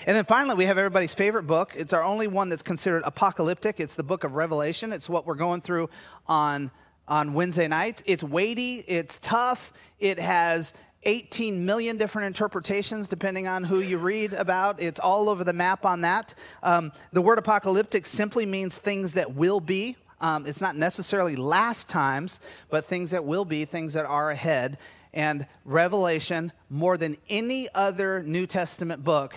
And 0.07 0.17
then 0.17 0.25
finally, 0.25 0.55
we 0.55 0.67
have 0.67 0.77
everybody's 0.77 1.15
favorite 1.15 1.45
book. 1.45 1.73
It's 1.77 1.95
our 1.95 2.03
only 2.03 2.27
one 2.27 2.51
that's 2.51 2.63
considered 2.63 3.03
apocalyptic. 3.07 3.81
It's 3.81 3.95
the 3.95 4.03
book 4.03 4.25
of 4.25 4.35
Revelation. 4.35 4.93
It's 4.93 5.09
what 5.09 5.27
we're 5.27 5.35
going 5.35 5.63
through 5.63 5.89
on, 6.27 6.71
on 7.07 7.33
Wednesday 7.33 7.69
nights. 7.69 8.03
It's 8.05 8.23
weighty, 8.23 8.85
it's 8.87 9.19
tough, 9.19 9.73
it 9.99 10.19
has 10.19 10.75
18 11.09 11.65
million 11.65 11.97
different 11.97 12.27
interpretations 12.27 13.09
depending 13.09 13.49
on 13.49 13.65
who 13.65 13.81
you 13.81 13.97
read 13.97 14.35
about. 14.35 14.81
It's 14.81 15.01
all 15.01 15.31
over 15.31 15.43
the 15.43 15.55
map 15.55 15.87
on 15.87 16.03
that. 16.03 16.35
Um, 16.63 16.93
the 17.13 17.23
word 17.23 17.39
apocalyptic 17.39 18.05
simply 18.05 18.45
means 18.45 18.77
things 18.77 19.15
that 19.15 19.35
will 19.35 19.59
be. 19.59 19.97
Um, 20.21 20.47
it's 20.47 20.61
not 20.61 20.77
necessarily 20.77 21.35
last 21.35 21.89
times, 21.89 22.41
but 22.69 22.87
things 22.87 23.13
that 23.13 23.25
will 23.25 23.47
be, 23.47 23.65
things 23.65 23.95
that 23.95 24.05
are 24.05 24.31
ahead. 24.31 24.77
And 25.15 25.47
Revelation, 25.65 26.53
more 26.69 26.99
than 26.99 27.17
any 27.31 27.69
other 27.75 28.23
New 28.23 28.47
Testament 28.47 29.03
book, 29.03 29.35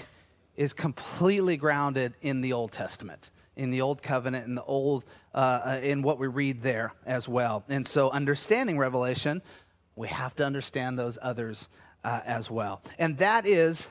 is 0.58 0.74
completely 0.74 1.56
grounded 1.56 2.16
in 2.22 2.42
the 2.42 2.52
Old 2.52 2.74
Testament, 2.74 3.30
in 3.56 3.72
the 3.72 3.80
Old 3.80 4.04
Covenant, 4.04 4.46
in 4.46 4.56
the 4.56 4.64
Old, 4.64 5.06
uh, 5.34 5.38
uh 5.38 5.80
in 5.82 6.02
what 6.02 6.20
we 6.20 6.28
read 6.28 6.62
there 6.62 6.92
as 7.06 7.30
well. 7.30 7.64
And 7.70 7.88
so, 7.88 8.10
understanding 8.10 8.78
Revelation 8.78 9.42
we 9.96 10.08
have 10.08 10.36
to 10.36 10.46
understand 10.46 10.98
those 10.98 11.18
others 11.22 11.70
uh, 12.04 12.22
as 12.26 12.50
well. 12.50 12.82
And 12.98 13.18
that 13.18 13.46
is, 13.46 13.88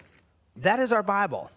that 0.56 0.80
is 0.80 0.92
our 0.92 1.02
Bible. 1.02 1.50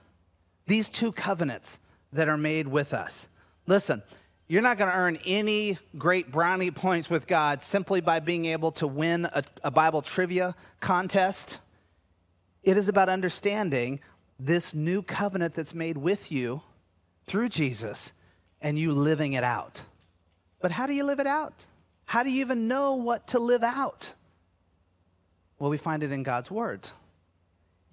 These 0.68 0.90
two 0.90 1.12
covenants 1.12 1.80
that 2.12 2.30
are 2.30 2.38
made 2.38 2.68
with 2.68 2.94
us. 2.94 3.28
Listen, 3.66 4.04
you're 4.48 4.62
not 4.62 4.78
going 4.78 4.90
to 4.90 4.96
earn 4.96 5.18
any 5.26 5.78
great 5.98 6.32
brownie 6.32 6.72
points 6.72 7.10
with 7.10 7.28
God 7.28 7.64
simply 7.64 8.02
by 8.02 8.20
being 8.20 8.46
able 8.46 8.72
to 8.74 8.88
win 8.88 9.26
a, 9.26 9.44
a 9.64 9.72
Bible 9.72 10.02
trivia 10.02 10.56
contest. 10.80 11.60
It 12.62 12.78
is 12.78 12.90
about 12.90 13.10
understanding 13.10 14.00
this 14.40 14.74
new 14.74 15.02
covenant 15.02 15.54
that's 15.56 15.74
made 15.74 15.98
with 15.98 16.32
you 16.32 16.62
through 17.26 17.50
Jesus 17.50 18.12
and 18.62 18.78
you 18.78 18.92
living 18.92 19.34
it 19.34 19.44
out. 19.44 19.84
But 20.62 20.72
how 20.72 20.88
do 20.88 20.94
you 20.94 21.04
live 21.04 21.20
it 21.20 21.28
out? 21.28 21.66
How 22.06 22.24
do 22.24 22.30
you 22.30 22.42
even 22.42 22.68
know 22.68 22.96
what 22.96 23.28
to 23.30 23.40
live 23.40 23.64
out? 23.64 24.14
Well, 25.60 25.70
we 25.70 25.78
find 25.78 26.04
it 26.04 26.12
in 26.12 26.24
God's 26.24 26.52
Word. 26.52 26.88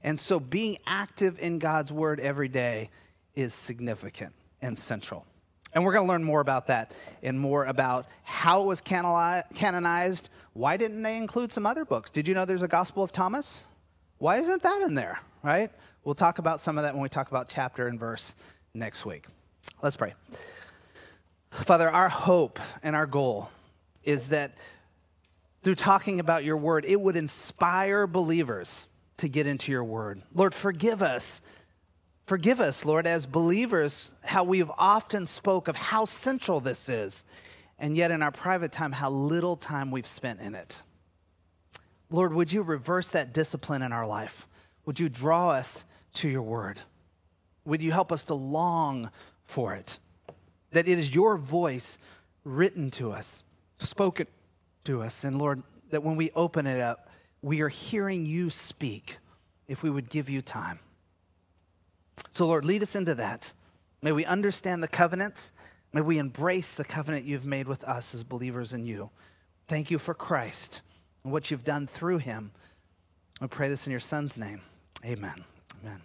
And 0.03 0.19
so 0.19 0.41
being 0.41 0.79
active 0.87 1.39
in 1.39 1.59
God's 1.59 1.93
Word 1.93 2.21
every 2.21 2.49
day 2.49 2.91
is 3.35 3.55
significant 3.55 4.33
and 4.63 4.77
central. 4.77 5.27
And 5.73 5.85
we're 5.85 5.93
going 5.93 6.07
to 6.07 6.13
learn 6.13 6.25
more 6.25 6.41
about 6.41 6.67
that 6.67 6.93
and 7.23 7.39
more 7.39 7.67
about 7.67 8.07
how 8.25 8.63
it 8.63 8.67
was 8.67 8.81
canonized. 8.81 10.31
Why 10.53 10.77
didn't 10.77 11.03
they 11.03 11.17
include 11.17 11.53
some 11.53 11.65
other 11.65 11.85
books? 11.85 12.11
Did 12.11 12.27
you 12.27 12.35
know 12.35 12.45
there's 12.45 12.63
a 12.63 12.69
Gospel 12.69 13.05
of 13.05 13.13
Thomas? 13.13 13.63
Why 14.19 14.39
isn't 14.39 14.63
that 14.65 14.83
in 14.83 14.95
there, 14.95 15.21
right? 15.45 15.71
We'll 16.03 16.17
talk 16.17 16.39
about 16.39 16.61
some 16.61 16.77
of 16.77 16.83
that 16.83 16.95
when 16.95 17.03
we 17.03 17.09
talk 17.09 17.31
about 17.31 17.49
chapter 17.49 17.87
and 17.87 18.01
verse 18.01 18.35
next 18.75 19.07
week. 19.07 19.27
Let's 19.81 19.97
pray. 19.97 20.15
Father, 21.53 21.89
our 21.89 22.09
hope 22.09 22.59
and 22.83 22.97
our 22.97 23.07
goal 23.07 23.51
is 24.03 24.29
that 24.29 24.57
through 25.63 25.75
talking 25.75 26.21
about 26.21 26.45
your 26.45 26.57
word, 26.57 26.85
it 26.85 27.01
would 27.01 27.17
inspire 27.17 28.07
believers 28.07 28.87
to 29.19 29.29
get 29.29 29.47
into 29.47 29.71
your 29.71 29.85
word. 29.85 30.23
Lord, 30.35 30.55
forgive 30.55 31.03
us. 31.03 31.41
Forgive 32.27 32.61
us, 32.61 32.85
Lord, 32.85 33.07
as 33.07 33.27
believers, 33.27 34.13
how 34.23 34.45
we've 34.45 34.71
often 34.79 35.27
spoke 35.27 35.69
of 35.69 35.77
how 35.77 36.05
central 36.05 36.61
this 36.61 36.89
is 36.89 37.25
and 37.79 37.97
yet 37.97 38.11
in 38.11 38.23
our 38.23 38.31
private 38.31 38.71
time, 38.71 38.93
how 38.93 39.11
little 39.11 39.57
time 39.57 39.91
we've 39.91 40.07
spent 40.07 40.41
in 40.41 40.55
it. 40.55 40.83
Lord, 42.11 42.35
would 42.35 42.53
you 42.53 42.63
reverse 42.63 43.09
that 43.11 43.33
discipline 43.33 43.83
in 43.83 43.93
our 43.93 44.07
life? 44.07 44.47
Would 44.85 45.01
you 45.01 45.09
draw 45.09 45.51
us 45.51 45.85
to 46.15 46.29
your 46.29 46.43
word? 46.43 46.81
Would 47.65 47.83
you 47.83 47.93
help 47.93 48.13
us 48.13 48.25
to 48.25 48.35
long 48.35 49.11
for 49.45 49.75
it? 49.75 49.99
That 50.73 50.89
it 50.89 50.99
is 50.99 51.15
your 51.15 51.37
voice 51.37 51.99
written 52.45 52.91
to 52.93 53.13
us, 53.13 53.43
spoken 53.79 54.27
to 54.85 55.03
us. 55.03 55.25
And 55.25 55.39
Lord, 55.39 55.63
that 55.91 56.03
when 56.03 56.17
we 56.17 56.31
open 56.35 56.67
it 56.67 56.81
up, 56.81 57.11
we 57.43 57.61
are 57.61 57.69
hearing 57.69 58.27
you 58.27 58.51
speak 58.51 59.19
if 59.69 59.83
we 59.83 59.91
would 59.91 60.09
give 60.09 60.29
you 60.29 60.43
time. 60.43 60.79
So, 62.33 62.47
Lord, 62.47 62.65
lead 62.65 62.83
us 62.83 62.95
into 62.95 63.15
that. 63.17 63.53
May 64.03 64.13
we 64.13 64.25
understand 64.25 64.83
the 64.83 64.89
covenants. 64.89 65.53
May 65.93 66.01
we 66.01 66.19
embrace 66.19 66.75
the 66.75 66.85
covenant 66.85 67.25
you've 67.25 67.45
made 67.45 67.67
with 67.67 67.85
us 67.85 68.15
as 68.15 68.23
believers 68.23 68.73
in 68.73 68.85
you. 68.85 69.11
Thank 69.67 69.91
you 69.91 69.99
for 69.99 70.15
Christ 70.15 70.83
and 71.25 71.33
what 71.33 71.51
you've 71.51 71.65
done 71.65 71.87
through 71.87 72.19
him. 72.19 72.53
I 73.41 73.47
pray 73.47 73.69
this 73.69 73.87
in 73.87 73.91
your 73.91 74.01
Son's 74.01 74.37
name. 74.37 74.61
Amen. 75.05 75.45
Amen. 75.83 76.01